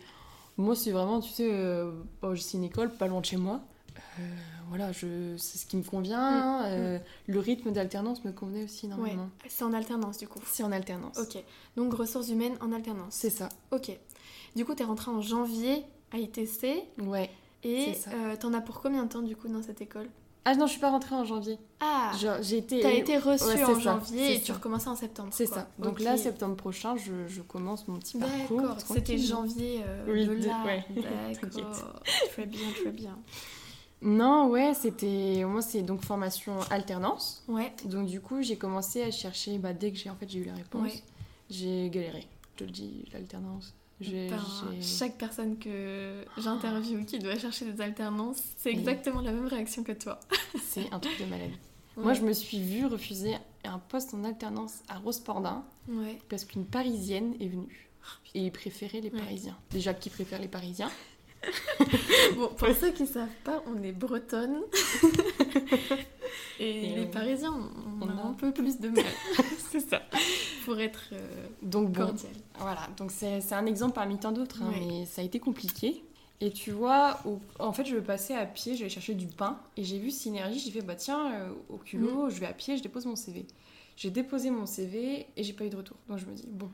moi, 0.57 0.75
c'est 0.75 0.91
vraiment, 0.93 1.21
tu 1.21 1.31
sais, 1.33 1.49
euh, 1.53 1.91
bon, 2.23 2.35
c'est 2.37 2.57
une 2.57 2.65
école 2.65 2.91
pas 2.95 3.07
loin 3.09 3.21
de 3.21 3.27
chez 3.27 3.37
moi. 3.37 3.61
Euh, 4.19 4.23
voilà, 4.69 4.93
je, 4.93 5.37
c'est 5.37 5.59
ce 5.59 5.67
qui 5.67 5.77
me 5.77 5.83
convient. 5.83 6.61
Mm, 6.61 6.65
Euh, 6.67 6.99
Le 7.27 7.39
rythme 7.41 7.73
d'alternance 7.73 8.25
me 8.25 8.33
convenait 8.33 8.65
aussi 8.65 8.87
Ouais. 8.87 8.93
énormément. 8.95 9.29
C'est 9.49 9.65
en 9.65 9.73
alternance 9.73 10.19
du 10.19 10.29
coup. 10.29 10.41
C'est 10.47 10.63
en 10.63 10.73
alternance. 10.73 11.19
Ok. 11.19 11.43
Donc 11.77 11.95
ressources 11.95 12.29
humaines 12.29 12.57
en 12.61 12.73
alternance. 12.73 13.15
C'est 13.15 13.31
ça. 13.31 13.49
Ok. 13.71 13.91
Du 14.57 14.65
coup, 14.65 14.75
t'es 14.75 14.85
rentrée 14.85 15.11
en 15.11 15.21
janvier 15.21 15.85
à 16.13 16.19
ITC 16.19 16.85
Ouais. 17.03 17.31
et 17.65 17.93
euh, 18.13 18.37
t'en 18.37 18.53
as 18.53 18.61
pour 18.61 18.81
combien 18.81 19.05
de 19.05 19.09
temps 19.09 19.23
du 19.23 19.35
coup 19.37 19.49
dans 19.49 19.63
cette 19.63 19.81
école? 19.81 20.09
Ah 20.47 20.55
non, 20.55 20.67
je 20.67 20.73
suis 20.73 20.81
pas 20.81 20.91
rentrée 20.91 21.15
en 21.15 21.25
janvier. 21.25 21.59
Ah 21.81 22.13
J'ai 22.43 22.59
été. 22.59 22.81
T'as 22.81 22.93
été 22.93 23.17
reçue 23.17 23.45
Ouais, 23.47 23.65
en 23.65 23.75
ça, 23.77 23.81
janvier 23.81 24.35
et 24.35 24.41
tu 24.41 24.49
ça. 24.49 24.53
recommençais 24.53 24.89
en 24.91 24.95
septembre. 24.97 25.31
C'est 25.33 25.47
ça. 25.47 25.69
Donc 25.79 26.01
là, 26.01 26.19
septembre 26.19 26.55
prochain, 26.55 26.97
je, 26.97 27.27
je 27.29 27.41
commence 27.41 27.89
mon 27.89 27.99
petit 27.99 28.19
parcours. 28.19 28.61
D'accord, 28.61 28.77
c'était 28.87 29.17
janvier 29.17 29.81
euh, 29.87 30.05
Oui, 30.07 30.27
de- 30.27 30.47
là. 30.47 30.63
ouais. 30.67 30.85
D'accord. 31.43 31.95
très 32.33 32.45
bien, 32.45 32.61
très 32.83 32.91
bien. 32.93 33.19
Non, 34.03 34.49
ouais, 34.49 34.75
c'était. 34.75 35.45
Moi, 35.47 35.63
c'est 35.63 35.83
donc 35.83 36.03
formation 36.03 36.61
alternance. 36.71 37.43
Ouais. 37.49 37.73
Donc 37.87 38.07
du 38.07 38.21
coup, 38.21 38.43
j'ai 38.43 38.57
commencé 38.57 39.03
à 39.03 39.11
chercher. 39.11 39.59
Bah, 39.59 39.73
dès 39.73 39.91
que 39.93 39.97
j'ai 39.99 40.11
en 40.11 40.17
fait 40.17 40.29
j'ai 40.29 40.41
eu 40.41 40.45
la 40.45 40.55
réponse, 40.55 40.83
Ouais. 40.93 41.03
j'ai 41.51 41.89
galéré. 41.91 42.27
Je 42.53 42.59
te 42.59 42.65
le 42.65 42.71
dis, 42.71 43.05
l'alternance. 43.13 43.75
Ben, 44.01 44.31
chaque 44.83 45.17
personne 45.17 45.57
que 45.59 46.25
j'interviewe 46.37 47.05
qui 47.05 47.19
doit 47.21 47.39
chercher 47.39 47.65
des 47.71 47.81
alternances, 47.81 48.43
c'est 48.59 48.71
exactement 48.71 49.21
la 49.21 49.33
même 49.33 49.47
réaction 49.47 49.83
que 49.85 49.93
toi. 49.93 50.19
C'est 50.63 50.93
un 50.93 50.99
truc 50.99 51.19
de 51.21 51.25
malade. 51.27 51.51
Ouais. 51.97 52.03
Moi, 52.03 52.13
je 52.15 52.23
me 52.23 52.33
suis 52.33 52.61
vue 52.61 52.87
refuser 52.87 53.37
un 53.63 53.79
poste 53.79 54.13
en 54.13 54.25
alternance 54.25 54.81
à 54.89 54.99
Rospordin 54.99 55.65
Ouais. 55.89 56.19
parce 56.29 56.45
qu'une 56.45 56.67
Parisienne 56.67 57.35
est 57.41 57.47
venue. 57.49 57.89
Et 58.35 58.51
préférait 58.51 59.01
les. 59.01 59.11
Parisiens. 59.11 59.57
Déjà, 59.71 59.95
qui 59.95 60.11
préfère 60.11 60.41
les 60.41 60.49
Parisiens? 60.49 60.91
Bon, 62.37 62.49
pour 62.49 62.69
ceux 62.75 62.91
qui 62.91 63.07
savent 63.07 63.29
pas, 63.45 63.63
on 63.67 63.83
est 63.83 63.93
bretonne. 63.93 64.61
Et, 66.61 66.93
Et 66.93 66.95
les 66.97 67.03
on- 67.07 67.11
Parisiens, 67.11 67.53
on, 68.01 68.05
on 68.07 68.09
a 68.09 68.13
a- 68.23 68.27
un 68.27 68.33
peu 68.33 68.53
plus 68.53 68.79
de 68.79 68.89
mal 68.89 69.05
C'est 69.71 69.81
ça. 69.81 70.03
pour 70.65 70.79
être 70.81 71.03
euh, 71.13 71.47
Donc 71.63 71.91
bon, 71.91 72.07
cordial. 72.07 72.33
Voilà, 72.59 72.89
donc 72.97 73.11
c'est 73.11 73.41
un 73.53 73.67
exemple 73.67 73.93
parmi 73.95 74.19
tant 74.19 74.33
d'autres, 74.33 74.63
hein, 74.63 74.73
mais 74.73 75.05
ça 75.07 75.23
a 75.23 75.25
été 75.25 75.39
compliqué. 75.41 76.03
Et 76.41 76.51
tu 76.51 76.71
vois, 76.73 77.19
au- 77.25 77.41
en 77.59 77.73
fait, 77.73 77.85
je 77.85 77.97
passais 77.97 78.35
à 78.37 78.47
pied, 78.47 78.77
j'allais 78.77 78.91
chercher 78.91 79.15
du 79.15 79.27
pain, 79.27 79.59
et 79.77 79.85
j'ai 79.85 79.99
vu 79.99 80.11
Synergie, 80.11 80.59
j'ai 80.61 80.71
fait, 80.71 80.83
bah 80.83 80.95
tiens, 80.95 81.33
euh, 81.33 81.49
au 81.69 81.77
culot, 81.79 82.31
je 82.31 82.39
vais 82.41 82.47
à 82.47 82.53
pied, 82.53 82.77
je 82.77 82.83
dépose 82.83 83.07
mon 83.07 83.17
CV. 83.17 83.47
J'ai 83.97 84.11
déposé 84.11 84.51
mon 84.51 84.67
CV 84.67 85.27
et 85.37 85.43
j'ai 85.45 85.53
pas 85.53 85.65
eu 85.65 85.71
de 85.71 85.77
retour. 85.77 85.97
Donc 86.09 86.19
je 86.19 86.27
me 86.27 86.35
dis, 86.35 86.45
bon, 86.49 86.69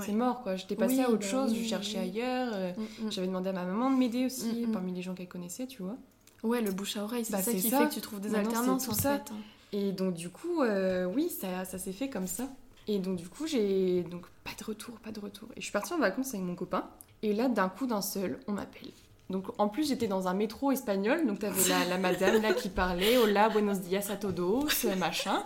Ouais. 0.00 0.06
c'est 0.06 0.12
mort 0.12 0.42
quoi, 0.42 0.56
j'étais 0.56 0.76
passée 0.76 0.96
Oui, 0.96 1.00
à 1.02 1.10
autre 1.10 1.20
bah 1.20 1.26
chose, 1.26 1.52
oui, 1.52 1.62
je 1.64 1.68
cherchais 1.68 1.98
oui. 1.98 2.04
ailleurs. 2.20 2.50
euh, 2.54 2.72
Mm, 2.76 3.06
mm. 3.06 3.12
J'avais 3.12 3.26
demandé 3.28 3.48
à 3.50 3.52
ma 3.52 3.64
maman 3.64 3.90
de 3.90 3.96
m'aider 3.96 4.26
aussi, 4.26 4.66
Mm, 4.66 4.72
parmi 4.72 4.92
les 4.92 5.02
gens 5.02 5.14
qu'elle 5.14 5.28
connaissait, 5.28 5.66
tu 5.66 5.82
vois. 5.82 5.96
Ouais, 6.42 6.60
le 6.62 6.72
bouche 6.72 6.96
à 6.96 7.04
oreille, 7.04 7.24
c'est 7.24 7.32
Bah, 7.32 7.42
ça 7.42 7.52
qui 7.52 7.60
ça. 7.62 7.78
fait 7.80 7.88
que 7.88 7.94
tu 7.94 8.00
trouves 8.00 8.20
des 8.20 8.28
Maintenant, 8.30 8.50
alternances 8.50 8.84
tout 8.86 8.90
en 8.92 8.94
ça. 8.94 9.18
fait. 9.18 9.30
hein. 9.32 9.36
Et 9.72 9.92
donc 9.92 10.14
du 10.14 10.30
coup, 10.30 10.62
euh, 10.62 11.04
oui, 11.04 11.28
ça, 11.28 11.64
ça 11.64 11.78
s'est 11.78 11.92
fait 11.92 12.08
comme 12.08 12.26
ça. 12.26 12.48
Et 12.88 12.98
donc 12.98 13.16
du 13.16 13.28
coup, 13.28 13.46
j'ai 13.46 14.02
donc 14.02 14.26
pas 14.42 14.50
de 14.58 14.64
retour, 14.64 14.94
pas 15.00 15.12
de 15.12 15.20
retour. 15.20 15.48
Et 15.56 15.60
je 15.60 15.64
suis 15.64 15.72
partie 15.72 15.92
en 15.92 15.98
vacances 15.98 16.30
avec 16.34 16.44
mon 16.44 16.54
copain. 16.56 16.88
Et 17.22 17.34
là, 17.34 17.48
d'un 17.48 17.68
coup, 17.68 17.86
d'un 17.86 18.00
seul, 18.02 18.40
on 18.48 18.52
m'appelle. 18.52 18.88
Donc 19.28 19.44
en 19.58 19.68
plus, 19.68 19.86
j'étais 19.86 20.08
dans 20.08 20.26
un 20.26 20.34
métro 20.34 20.72
espagnol. 20.72 21.24
Donc 21.24 21.38
t'avais 21.38 21.68
la, 21.68 21.84
la 21.84 21.98
madame 21.98 22.42
là 22.42 22.52
qui 22.52 22.68
parlait, 22.68 23.16
hola, 23.16 23.48
buenos 23.48 23.78
dias 23.78 24.08
a 24.10 24.16
todos, 24.16 24.66
machin. 24.98 25.44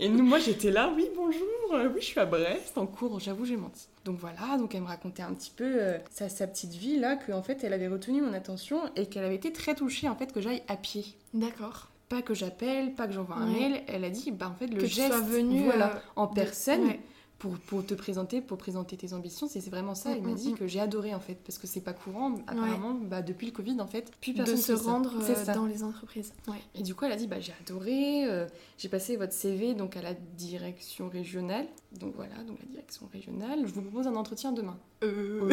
Et 0.00 0.08
nous, 0.08 0.24
moi, 0.24 0.38
j'étais 0.38 0.70
là, 0.70 0.92
oui, 0.94 1.06
bonjour, 1.14 1.40
euh, 1.72 1.88
oui, 1.88 2.00
je 2.00 2.06
suis 2.06 2.20
à 2.20 2.26
Brest, 2.26 2.76
en 2.76 2.86
cours. 2.86 3.20
J'avoue, 3.20 3.44
j'ai 3.44 3.56
menti. 3.56 3.86
Donc 4.04 4.18
voilà, 4.18 4.58
donc 4.58 4.74
elle 4.74 4.82
me 4.82 4.86
racontait 4.88 5.22
un 5.22 5.32
petit 5.32 5.52
peu 5.54 5.64
euh, 5.64 5.98
sa, 6.10 6.28
sa 6.28 6.46
petite 6.46 6.72
vie 6.72 6.98
là, 6.98 7.16
qu'en 7.16 7.42
fait, 7.42 7.62
elle 7.64 7.72
avait 7.72 7.88
retenu 7.88 8.20
mon 8.20 8.32
attention 8.32 8.80
et 8.96 9.06
qu'elle 9.06 9.24
avait 9.24 9.36
été 9.36 9.52
très 9.52 9.74
touchée 9.74 10.08
en 10.08 10.16
fait 10.16 10.32
que 10.32 10.40
j'aille 10.40 10.62
à 10.68 10.76
pied 10.76 11.04
D'accord. 11.32 11.88
pas 12.10 12.20
que 12.22 12.34
j'appelle, 12.34 12.92
pas 12.94 13.06
que 13.06 13.12
j'envoie 13.14 13.36
un 13.36 13.46
mail. 13.46 13.82
Elle 13.86 14.04
a 14.04 14.10
dit, 14.10 14.30
bah 14.30 14.50
en 14.50 14.54
fait, 14.58 14.66
le 14.66 14.76
Que 14.80 14.86
tu 14.86 14.92
geste, 14.92 15.08
sois 15.12 15.20
venu 15.20 15.62
voilà, 15.64 15.94
euh, 15.96 15.98
en 16.16 16.26
de- 16.26 16.34
personne, 16.34 16.84
Ouais. 16.86 17.00
Pour, 17.44 17.58
pour 17.58 17.84
te 17.84 17.92
présenter, 17.92 18.40
pour 18.40 18.56
présenter 18.56 18.96
tes 18.96 19.12
ambitions, 19.12 19.46
c'est 19.50 19.60
vraiment 19.68 19.94
ça. 19.94 20.08
Mm, 20.08 20.16
Il 20.16 20.22
m'a 20.22 20.30
mm, 20.30 20.34
dit 20.34 20.52
mm. 20.52 20.56
que 20.56 20.66
j'ai 20.66 20.80
adoré 20.80 21.14
en 21.14 21.20
fait, 21.20 21.34
parce 21.34 21.58
que 21.58 21.66
c'est 21.66 21.82
pas 21.82 21.92
courant. 21.92 22.36
Apparemment, 22.46 22.94
bah, 22.94 23.20
depuis 23.20 23.46
le 23.46 23.52
Covid, 23.52 23.78
en 23.82 23.86
fait, 23.86 24.10
plus 24.22 24.32
de 24.32 24.56
se 24.56 24.72
rendre 24.72 25.12
euh, 25.20 25.54
dans 25.54 25.66
les 25.66 25.84
entreprises. 25.84 26.32
Ouais. 26.48 26.56
Et 26.74 26.82
du 26.82 26.94
coup, 26.94 27.04
elle 27.04 27.12
a 27.12 27.16
dit, 27.16 27.26
bah 27.26 27.40
j'ai 27.40 27.52
adoré. 27.60 28.24
euh, 28.24 28.46
j'ai 28.78 28.88
passé 28.88 29.16
votre 29.16 29.34
CV 29.34 29.74
donc 29.74 29.94
à 29.98 30.00
la 30.00 30.14
direction 30.14 31.10
régionale. 31.10 31.66
Donc 32.00 32.14
voilà, 32.16 32.34
donc 32.46 32.58
la 32.60 32.66
direction 32.70 33.10
régionale. 33.12 33.66
Je 33.66 33.72
vous 33.74 33.82
propose 33.82 34.06
un 34.06 34.16
entretien 34.16 34.52
demain. 34.52 34.78
Euh, 35.02 35.50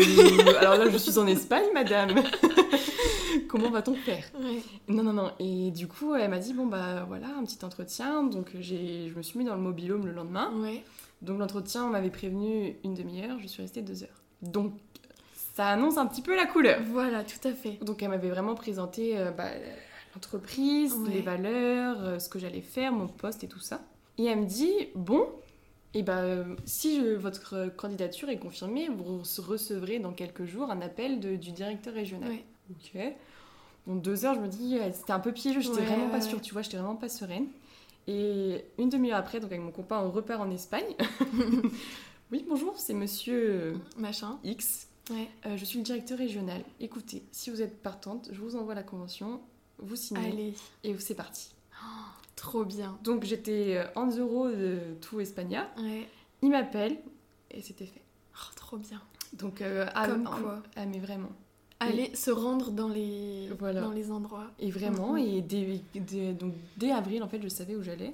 alors 0.62 0.78
là, 0.78 0.90
je 0.90 0.98
suis 0.98 1.18
en 1.18 1.28
Espagne, 1.28 1.68
madame. 1.74 2.16
Comment 3.50 3.70
va-t-on 3.70 3.96
faire? 3.96 4.24
Ouais. 4.40 4.62
non, 4.88 5.04
non, 5.04 5.12
non. 5.12 5.32
Et 5.40 5.72
du 5.72 5.88
coup, 5.88 6.16
elle 6.16 6.30
m'a 6.30 6.40
dit, 6.40 6.54
bon, 6.54 6.68
bah 6.68 7.04
voilà, 7.06 7.28
un 7.38 7.44
petit 7.44 7.64
entretien. 7.66 8.24
Donc, 8.24 8.52
je 8.62 9.14
me 9.14 9.22
suis 9.22 9.38
mis 9.38 9.44
dans 9.44 9.56
le 9.56 9.62
mobilhome 9.62 10.06
le 10.06 10.14
lendemain. 10.14 10.54
Ouais. 10.56 10.86
Donc, 11.22 11.40
l'entretien, 11.40 11.86
on 11.86 11.90
m'avait 11.90 12.10
prévenu 12.10 12.76
une 12.84 12.94
demi-heure. 12.94 13.38
Je 13.40 13.48
suis 13.48 13.62
restée 13.62 13.82
deux 13.82 14.04
heures. 14.04 14.22
Donc, 14.42 14.74
ça 15.56 15.68
annonce 15.68 15.98
un 15.98 16.06
petit 16.08 16.22
peu 16.22 16.36
la 16.36 16.46
couleur. 16.46 16.82
Voilà, 16.92 17.24
tout 17.24 17.48
à 17.48 17.52
fait. 17.54 17.78
Donc, 17.84 18.02
elle 18.02 18.10
m'avait 18.10 18.30
vraiment 18.30 18.56
présenté 18.56 19.18
euh, 19.18 19.32
bah, 19.32 19.50
l'entreprise, 20.16 20.94
Ouais. 20.96 21.12
les 21.14 21.22
valeurs, 21.22 21.98
euh, 22.04 22.20
ce 22.20 22.28
que 22.30 22.40
j'allais 22.40 22.62
faire, 22.62 22.92
mon 22.92 23.08
poste 23.08 23.44
et 23.44 23.48
tout 23.48 23.60
ça. 23.60 23.82
Et 24.18 24.26
elle 24.26 24.40
me 24.40 24.46
dit, 24.46 24.72
bon, 24.96 25.28
et 25.94 26.04
bah, 26.04 26.20
euh, 26.20 26.44
si 26.66 27.00
je- 27.02 27.16
votre 27.16 27.68
candidature 27.78 28.30
est 28.30 28.38
confirmée, 28.40 28.90
vous 28.90 29.20
recevrez 29.48 30.00
dans 30.00 30.12
quelques 30.14 30.46
jours 30.46 30.72
un 30.72 30.82
appel 30.82 31.20
de- 31.20 31.36
du 31.36 31.52
directeur 31.52 31.94
régional. 31.94 32.30
Ouais. 32.30 32.46
Ok. 32.72 33.02
Bon, 33.88 33.96
deux 33.96 34.26
heures, 34.26 34.36
je 34.36 34.40
me 34.40 34.48
dis, 34.48 34.78
c'était 34.94 35.12
un 35.14 35.20
peu 35.20 35.32
piégeux, 35.32 35.60
j'étais 35.62 35.78
Ouais, 35.80 35.86
vraiment 35.86 36.10
pas 36.10 36.22
sûre, 36.22 36.40
tu 36.42 36.54
vois, 36.54 36.62
j'étais 36.62 36.78
vraiment 36.78 36.96
pas 36.96 37.10
sereine. 37.10 37.48
Et 38.08 38.66
une 38.78 38.90
demi-heure 38.90 39.18
après, 39.18 39.40
donc 39.40 39.52
avec 39.52 39.64
mon 39.64 39.72
copain, 39.72 40.00
on 40.00 40.12
repart 40.12 40.42
en 40.42 40.50
Espagne. 40.50 40.96
oui, 42.32 42.46
bonjour, 42.48 42.78
c'est 42.78 42.94
monsieur 42.94 43.76
Machin. 43.98 44.40
X. 44.44 44.88
Ouais. 45.10 45.30
Euh, 45.46 45.58
je 45.58 45.66
suis 45.66 45.78
le 45.78 45.84
directeur 45.84 46.18
régional. 46.18 46.64
Écoutez, 46.80 47.24
si 47.32 47.50
vous 47.50 47.62
êtes 47.62 47.82
partante, 47.82 48.30
je 48.32 48.40
vous 48.40 48.56
envoie 48.56 48.76
la 48.76 48.84
convention, 48.84 49.42
vous 49.80 49.96
signez 49.96 50.28
Allez. 50.32 50.54
et 50.84 50.98
c'est 51.00 51.16
parti. 51.16 51.54
Trop 52.36 52.66
bien. 52.66 52.98
Donc 53.04 53.24
j'étais 53.24 53.78
euh, 53.78 53.86
en 53.96 54.08
euros 54.08 54.50
de 54.50 54.80
tout 55.02 55.20
Espagna. 55.20 55.70
Ouais. 55.78 56.08
Il 56.42 56.50
m'appelle 56.50 56.98
et 57.52 57.62
c'était 57.62 57.86
fait. 57.86 58.02
Oh, 58.36 58.54
trop 58.56 58.78
bien. 58.78 59.02
Donc, 59.34 59.62
euh, 59.62 59.88
Comme 60.06 60.24
quoi. 60.24 60.64
Ah, 60.76 60.86
mais 60.86 61.00
vraiment. 61.00 61.30
Aller 61.88 62.16
se 62.16 62.32
rendre 62.32 62.72
dans 62.72 62.88
les, 62.90 63.50
Voilà. 63.60 63.82
dans 63.82 63.92
les 63.92 64.12
endroits. 64.12 64.48
Et 64.60 64.70
vraiment, 64.72 65.14
Mhm. 65.14 65.18
et 65.18 65.42
dès, 65.42 65.82
dès- 65.96 66.34
donc, 66.34 66.54
dès 66.78 66.92
avril, 66.92 67.24
en 67.24 67.28
fait, 67.28 67.42
je 67.42 67.48
savais 67.48 67.76
où 67.76 67.82
j'allais. 67.84 68.14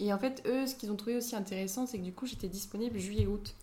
Et 0.00 0.12
en 0.12 0.18
fait, 0.18 0.42
eux, 0.46 0.66
ce 0.66 0.74
qu'ils 0.74 0.90
ont 0.90 0.96
trouvé 0.96 1.16
aussi 1.16 1.36
intéressant, 1.36 1.86
c'est 1.86 1.98
que 1.98 2.02
du 2.04 2.12
coup, 2.12 2.26
j'étais 2.26 2.48
disponible 2.48 2.98
juillet-août. 2.98 3.54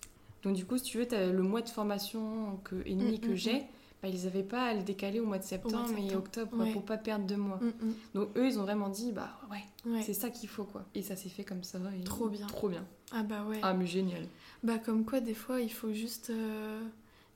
Donc 0.43 0.55
du 0.55 0.65
coup, 0.65 0.77
si 0.77 0.83
tu 0.83 0.97
veux, 0.99 1.07
le 1.11 1.41
mois 1.43 1.61
de 1.61 1.67
formation 1.69 2.59
que, 2.63 2.75
et 2.85 2.93
demi 2.95 3.17
Mm, 3.17 3.19
que 3.19 3.35
j'ai, 3.35 3.63
bah, 4.01 4.07
ils 4.07 4.23
n'avaient 4.23 4.43
pas 4.43 4.67
à 4.67 4.73
le 4.73 4.83
décaler 4.83 5.19
au 5.19 5.25
mois 5.25 5.37
de 5.39 5.43
septembre, 5.43 5.83
et 5.91 6.01
septembre. 6.03 6.15
octobre, 6.17 6.57
Ouais. 6.59 6.71
pour 6.71 6.83
pas 6.83 6.95
perdre 6.97 7.25
deux 7.25 7.35
mois. 7.35 7.59
Donc 8.13 8.29
eux, 8.37 8.45
ils 8.47 8.57
ont 8.57 8.63
vraiment 8.63 8.87
dit, 8.87 9.11
bah 9.11 9.29
ouais, 9.51 9.91
Ouais. 9.91 10.01
c'est 10.01 10.13
ça 10.13 10.29
qu'il 10.29 10.47
faut, 10.47 10.63
quoi. 10.63 10.85
Et 10.95 11.01
ça 11.01 11.17
s'est 11.17 11.27
fait 11.27 11.43
comme 11.43 11.63
ça. 11.63 11.77
et- 11.99 12.03
Trop 12.05 12.29
bien. 12.29 12.47
Trop 12.47 12.69
bien. 12.69 12.85
Ah 13.11 13.23
bah 13.23 13.43
ouais. 13.49 13.59
Ah, 13.63 13.73
mais 13.73 13.85
génial. 13.87 14.27
Bah 14.63 14.77
comme 14.77 15.03
quoi 15.03 15.19
des 15.19 15.33
fois 15.33 15.59
il 15.59 15.71
faut 15.73 15.91
juste 15.91 16.29
euh, 16.29 16.81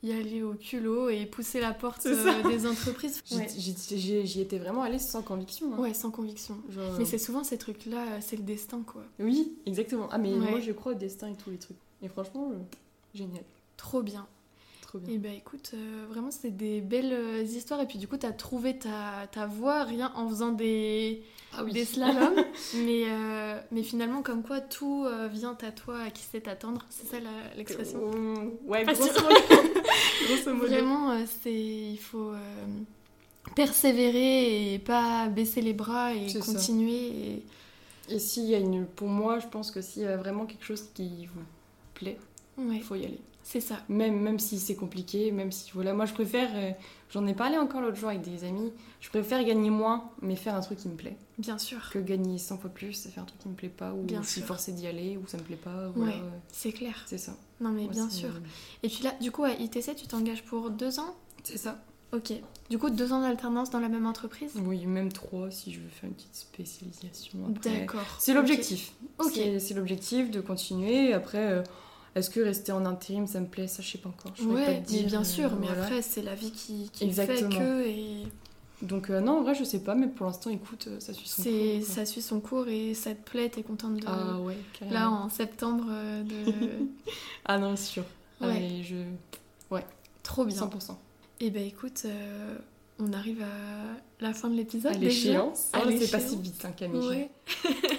y 0.04 0.12
aller 0.12 0.44
au 0.44 0.54
culot 0.54 1.10
et 1.10 1.26
pousser 1.26 1.60
la 1.62 1.74
porte 1.74 2.06
euh, 2.06 2.44
des 2.44 2.66
entreprises. 2.68 3.22
J'y 3.26 3.36
Ouais. 3.38 4.42
étais 4.42 4.60
vraiment 4.60 4.84
allée 4.84 5.00
sans 5.00 5.22
conviction. 5.22 5.74
hein. 5.74 5.80
Ouais, 5.80 5.94
sans 5.94 6.12
conviction. 6.12 6.58
Genre, 6.70 6.98
Mais 7.00 7.06
c'est 7.06 7.18
souvent 7.18 7.44
ces 7.44 7.58
trucs-là, 7.58 8.06
euh, 8.14 8.18
c'est 8.22 8.36
le 8.36 8.44
destin 8.44 8.82
quoi. 8.86 9.04
Oui, 9.20 9.54
exactement. 9.66 10.08
Ah, 10.12 10.18
mais 10.18 10.34
Ouais. 10.34 10.52
moi, 10.52 10.60
je 10.60 10.72
crois 10.74 10.92
au 10.92 10.96
destin 10.96 11.30
et 11.30 11.36
tous 11.36 11.50
les 11.50 11.58
trucs. 11.58 11.78
Et 12.02 12.10
franchement, 12.10 12.52
génial. 13.14 13.44
Trop 13.78 14.02
bien. 14.02 14.28
Trop 14.94 15.00
bien. 15.00 15.16
Et 15.16 15.18
bah 15.18 15.30
écoute, 15.36 15.72
euh, 15.74 16.06
vraiment 16.08 16.30
c'est 16.30 16.56
des 16.56 16.80
belles 16.80 17.14
euh, 17.14 17.42
histoires 17.42 17.82
et 17.82 17.88
puis 17.88 17.98
du 17.98 18.08
coup 18.08 18.18
t'as 18.18 18.32
trouvé 18.32 18.78
ta, 18.78 19.26
ta 19.32 19.48
voie 19.48 19.86
rien 19.86 20.12
en 20.16 20.30
faisant 20.30 20.52
des, 20.52 21.24
Ah 21.52 21.64
des 21.64 21.84
slaloms, 21.84 22.36
mais, 22.76 23.06
euh, 23.08 23.60
mais 23.72 23.82
finalement 23.82 24.22
comme 24.22 24.44
quoi 24.44 24.62
tout 24.62 25.08
vient 25.32 25.58
à 25.64 25.72
toi 25.72 26.00
à 26.00 26.12
qui 26.12 26.22
sait 26.22 26.42
t'attendre, 26.42 26.86
c'est 26.92 27.08
ça 27.08 27.18
l'expression 27.58 28.02
ouais, 28.68 28.86
Pas 28.86 28.94
grosso 28.94 29.20
modo. 29.20 29.36
grosso 30.28 30.54
modo. 30.54 30.68
Vraiment, 30.68 31.26
c'est 31.42 31.52
il 31.52 31.98
faut 31.98 32.34
persévérer 33.56 34.76
et 34.76 34.78
pas 34.78 35.28
baisser 35.28 35.62
les 35.62 35.74
bras 35.74 36.14
et 36.14 36.32
continuer. 36.40 37.08
Et... 37.08 37.46
Et 38.10 38.20
s'il 38.20 38.44
y 38.44 38.54
a 38.54 38.60
une. 38.60 38.86
Pour 38.86 39.08
moi, 39.08 39.40
je 39.40 39.48
pense 39.48 39.72
que 39.72 39.82
s'il 39.82 40.04
y 40.04 40.06
a 40.06 40.18
vraiment 40.18 40.46
quelque 40.46 40.66
chose 40.66 40.84
qui 40.94 41.26
vous 41.34 41.42
plaît, 41.96 42.20
Ouais, 42.58 42.76
il 42.76 42.84
faut 42.84 42.96
y 42.96 43.06
aller. 43.06 43.20
C'est 43.44 43.60
ça. 43.60 43.76
Même, 43.90 44.20
même 44.20 44.40
si 44.40 44.58
c'est 44.60 44.76
compliqué, 44.76 45.32
même 45.32 45.52
si. 45.52 45.70
Voilà, 45.74 45.94
moi 45.94 46.06
je 46.06 46.14
préfère. 46.14 46.50
euh, 46.56 46.72
J'en 47.12 47.28
ai 47.28 47.36
parlé 47.36 47.58
encore 47.60 47.80
l'autre 47.82 47.96
jour 47.98 48.10
avec 48.10 48.22
des 48.24 48.44
amis. 48.44 48.72
Je 49.00 49.10
préfère 49.10 49.44
gagner 49.44 49.70
moins, 49.70 50.10
mais 50.24 50.36
faire 50.36 50.56
un 50.56 50.62
truc 50.62 50.80
qui 50.80 50.88
me 50.88 50.96
plaît, 50.96 51.16
Bien 51.38 51.60
sûr, 51.60 51.90
que 51.92 52.00
gagner 52.00 52.40
100 52.40 52.58
fois 52.58 52.72
plus 52.72 53.06
et 53.06 53.10
faire 53.10 53.22
un 53.22 53.26
truc 53.28 53.40
qui 53.40 53.50
me 53.50 53.54
plaît 53.54 53.70
pas, 53.70 53.94
ou 53.94 54.02
Bien 54.02 54.24
je 54.24 54.28
suis 54.28 54.40
sûr. 54.42 54.48
forcée 54.48 54.72
d'y 54.72 54.88
aller, 54.88 55.18
ou 55.18 55.28
ça 55.28 55.38
me 55.38 55.44
plaît 55.44 55.56
pas. 55.58 55.90
Voilà, 55.96 56.14
Ouais. 56.14 56.18
ouais. 56.22 56.28
c'est 56.52 56.72
clair. 56.72 57.04
C'est 57.06 57.20
ça. 57.20 57.36
Non 57.62 57.70
mais 57.70 57.88
bien 57.88 58.10
sûr. 58.10 58.30
Et 58.82 58.88
puis 58.90 59.04
là, 59.04 59.12
du 59.22 59.32
coup, 59.32 59.44
à 59.44 59.52
ITC, 59.52 59.96
tu 59.96 60.08
t'engages 60.08 60.44
pour 60.44 60.72
deux 60.72 61.00
ans? 61.00 61.14
C'est 61.44 61.58
ça. 61.58 61.80
Ok. 62.14 62.32
Du 62.70 62.78
coup, 62.80 62.90
deux 62.90 63.12
ans 63.14 63.22
d'alternance 63.22 63.70
dans 63.72 63.80
la 63.80 63.90
même 63.90 64.06
entreprise? 64.08 64.52
Oui, 64.66 64.86
même 64.88 65.12
trois 65.12 65.50
si 65.52 65.72
je 65.74 65.80
veux 65.82 65.90
faire 65.90 66.08
une 66.10 66.16
petite 66.16 66.36
spécialisation. 66.36 67.40
D'accord. 67.64 68.06
C'est 68.20 68.34
l'objectif. 68.34 68.94
Ok. 69.20 69.34
C'est- 69.60 69.74
l'objectif 69.74 70.32
de 70.32 70.42
continuer. 70.42 71.14
Après, 71.14 71.52
euh, 71.52 71.64
est-ce 72.16 72.30
que 72.30 72.40
rester 72.40 72.72
en 72.72 72.86
intérim, 72.86 73.28
ça 73.28 73.40
me 73.40 73.48
plaît? 73.48 73.68
Ça, 73.68 73.82
je 73.82 73.90
sais 73.90 73.98
pas 73.98 74.10
encore. 74.10 74.32
Je 74.36 74.44
pas 74.44 74.54
Ouais, 74.54 74.82
te 74.82 74.88
dire, 74.88 75.08
bien 75.08 75.22
euh, 75.22 75.24
sûr, 75.24 75.52
mais 75.60 75.68
voilà. 75.68 75.84
après, 75.84 76.02
c'est 76.02 76.22
la 76.22 76.36
vie 76.36 76.52
qui, 76.52 76.90
qui 76.94 77.12
fait 77.12 77.28
que 77.50 77.88
et 77.88 78.24
Donc, 78.82 79.10
euh, 79.10 79.20
non, 79.20 79.40
en 79.40 79.42
vrai, 79.44 79.56
je 79.56 79.64
sais 79.64 79.80
pas, 79.80 79.96
mais 79.96 80.08
pour 80.08 80.26
l'instant, 80.26 80.50
écoute, 80.50 80.88
euh, 80.88 81.00
ça 81.00 81.14
suit 81.14 81.28
son 81.28 81.44
cours. 81.44 81.88
ça 81.88 82.06
suit 82.06 82.22
son 82.22 82.40
cours 82.40 82.68
et 82.68 82.94
ça 82.94 83.16
te 83.16 83.30
plaît, 83.30 83.50
t'es 83.50 83.64
contente 83.64 83.96
de. 83.96 84.06
Ah 84.08 84.40
ouais, 84.40 84.58
carrément. 84.78 85.00
Là, 85.00 85.10
en 85.10 85.30
septembre, 85.30 85.86
de. 85.86 86.88
Ah 87.46 87.58
non, 87.58 87.76
sûr. 87.76 88.04
Ouais. 88.42 88.50
Allez, 88.58 88.84
je... 88.84 88.96
Trop 90.24 90.46
bien. 90.46 90.56
100%. 90.56 90.96
Et 91.42 91.50
ben 91.52 91.64
écoute, 91.64 92.04
euh, 92.06 92.56
on 93.00 93.12
arrive 93.14 93.44
à 93.44 94.24
la 94.24 94.34
fin 94.34 94.50
de 94.50 94.56
l'épisode. 94.56 94.94
À 94.94 94.98
l'échéance. 94.98 95.70
Oh, 95.76 95.90
c'est 96.00 96.10
pas 96.10 96.20
si 96.20 96.38
vite, 96.38 96.64
hein, 96.66 96.72
Camille. 96.72 97.08
Ouais. 97.08 97.30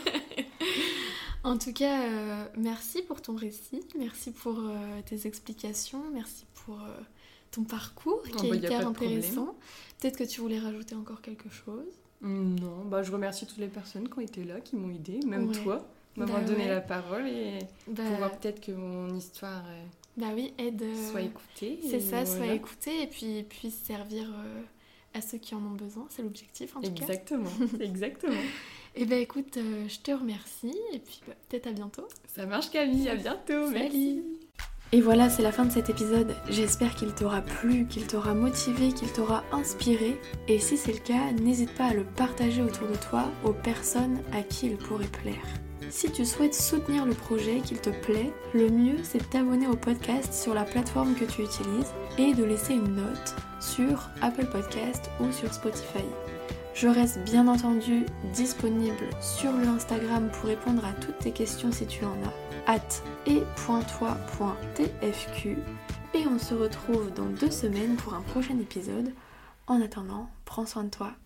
en 1.44 1.58
tout 1.58 1.72
cas, 1.72 2.02
euh, 2.08 2.44
merci 2.56 3.02
pour 3.02 3.20
ton 3.22 3.36
récit, 3.36 3.80
merci 3.98 4.30
pour 4.32 4.58
euh, 4.58 5.00
tes 5.06 5.26
explications, 5.26 6.02
merci 6.12 6.44
pour 6.64 6.80
euh, 6.80 6.88
ton 7.50 7.64
parcours 7.64 8.22
Oh, 8.24 8.36
qui 8.36 8.48
bah, 8.50 8.56
est 8.56 8.58
hyper 8.58 8.88
intéressant. 8.88 9.54
Peut-être 10.00 10.16
que 10.18 10.24
tu 10.24 10.40
voulais 10.40 10.58
rajouter 10.58 10.94
encore 10.94 11.20
quelque 11.20 11.50
chose? 11.50 11.84
Non, 12.22 12.84
bah, 12.86 13.02
je 13.02 13.12
remercie 13.12 13.46
toutes 13.46 13.58
les 13.58 13.68
personnes 13.68 14.08
qui 14.08 14.18
ont 14.18 14.22
été 14.22 14.44
là, 14.44 14.60
qui 14.60 14.76
m'ont 14.76 14.90
aidé, 14.94 15.20
même 15.26 15.48
Ouais. 15.48 15.62
toi, 15.62 15.86
m'avoir 16.16 16.40
Bah 16.40 16.46
donné 16.46 16.64
ouais. 16.64 16.68
la 16.70 16.80
parole 16.80 17.26
et 17.28 17.58
Bah, 17.88 18.02
pouvoir 18.10 18.38
peut-être 18.38 18.60
que 18.64 18.72
mon 18.72 19.14
histoire 19.14 19.62
bah 20.16 20.28
oui, 20.34 20.54
aide. 20.58 20.82
soit 21.10 21.22
écoutée. 21.22 21.78
C'est 21.90 22.00
ça, 22.00 22.24
soit 22.24 22.36
voilà. 22.38 22.54
écouté 22.54 23.02
et 23.02 23.06
puis 23.06 23.42
puisse 23.42 23.74
servir 23.82 24.32
à 25.12 25.20
ceux 25.20 25.38
qui 25.38 25.54
en 25.54 25.58
ont 25.58 25.74
besoin. 25.74 26.06
C'est 26.08 26.22
l'objectif 26.22 26.76
en 26.76 26.80
tout 26.80 26.92
cas. 26.92 27.02
Exactement, 27.02 27.50
exactement. 27.80 28.32
Et 28.96 29.06
ben 29.06 29.18
écoute, 29.18 29.56
euh, 29.56 29.86
je 29.88 29.98
te 29.98 30.12
remercie 30.12 30.76
et 30.92 30.98
puis 30.98 31.20
bah, 31.26 31.34
peut-être 31.48 31.66
à 31.66 31.72
bientôt. 31.72 32.06
Ça 32.34 32.46
marche 32.46 32.70
Camille, 32.70 33.08
à 33.08 33.16
bientôt. 33.16 33.68
Merci. 33.72 34.22
Et 34.92 35.00
voilà, 35.00 35.28
c'est 35.28 35.42
la 35.42 35.50
fin 35.50 35.64
de 35.64 35.72
cet 35.72 35.90
épisode. 35.90 36.36
J'espère 36.48 36.94
qu'il 36.94 37.12
t'aura 37.12 37.40
plu, 37.40 37.86
qu'il 37.86 38.06
t'aura 38.06 38.34
motivé, 38.34 38.92
qu'il 38.92 39.12
t'aura 39.12 39.42
inspiré. 39.50 40.20
Et 40.46 40.60
si 40.60 40.76
c'est 40.76 40.92
le 40.92 41.00
cas, 41.00 41.32
n'hésite 41.32 41.74
pas 41.74 41.86
à 41.86 41.94
le 41.94 42.04
partager 42.04 42.62
autour 42.62 42.86
de 42.86 42.94
toi 42.94 43.24
aux 43.44 43.52
personnes 43.52 44.18
à 44.32 44.42
qui 44.42 44.66
il 44.66 44.76
pourrait 44.76 45.06
plaire. 45.08 45.44
Si 45.90 46.10
tu 46.12 46.24
souhaites 46.24 46.54
soutenir 46.54 47.06
le 47.06 47.14
projet, 47.14 47.60
qu'il 47.60 47.80
te 47.80 47.90
plaît, 47.90 48.32
le 48.52 48.68
mieux 48.68 48.98
c'est 49.02 49.18
de 49.18 49.24
t'abonner 49.24 49.66
au 49.66 49.76
podcast 49.76 50.32
sur 50.32 50.54
la 50.54 50.64
plateforme 50.64 51.14
que 51.14 51.24
tu 51.24 51.42
utilises 51.42 51.92
et 52.16 52.32
de 52.32 52.44
laisser 52.44 52.74
une 52.74 52.94
note 52.94 53.34
sur 53.60 54.08
Apple 54.22 54.46
Podcast 54.46 55.10
ou 55.20 55.32
sur 55.32 55.52
Spotify. 55.52 56.04
Je 56.74 56.88
reste 56.88 57.20
bien 57.20 57.46
entendu 57.46 58.04
disponible 58.32 59.08
sur 59.20 59.52
le 59.52 59.64
pour 60.32 60.48
répondre 60.48 60.84
à 60.84 60.92
toutes 60.92 61.18
tes 61.18 61.30
questions 61.30 61.70
si 61.70 61.86
tu 61.86 62.04
en 62.04 62.16
as 62.24 62.72
at 62.72 62.80
et 66.14 66.26
on 66.26 66.38
se 66.38 66.54
retrouve 66.54 67.12
dans 67.14 67.26
deux 67.26 67.50
semaines 67.50 67.94
pour 67.94 68.14
un 68.14 68.22
prochain 68.22 68.58
épisode. 68.58 69.12
En 69.68 69.80
attendant, 69.80 70.28
prends 70.44 70.66
soin 70.66 70.84
de 70.84 70.90
toi. 70.90 71.14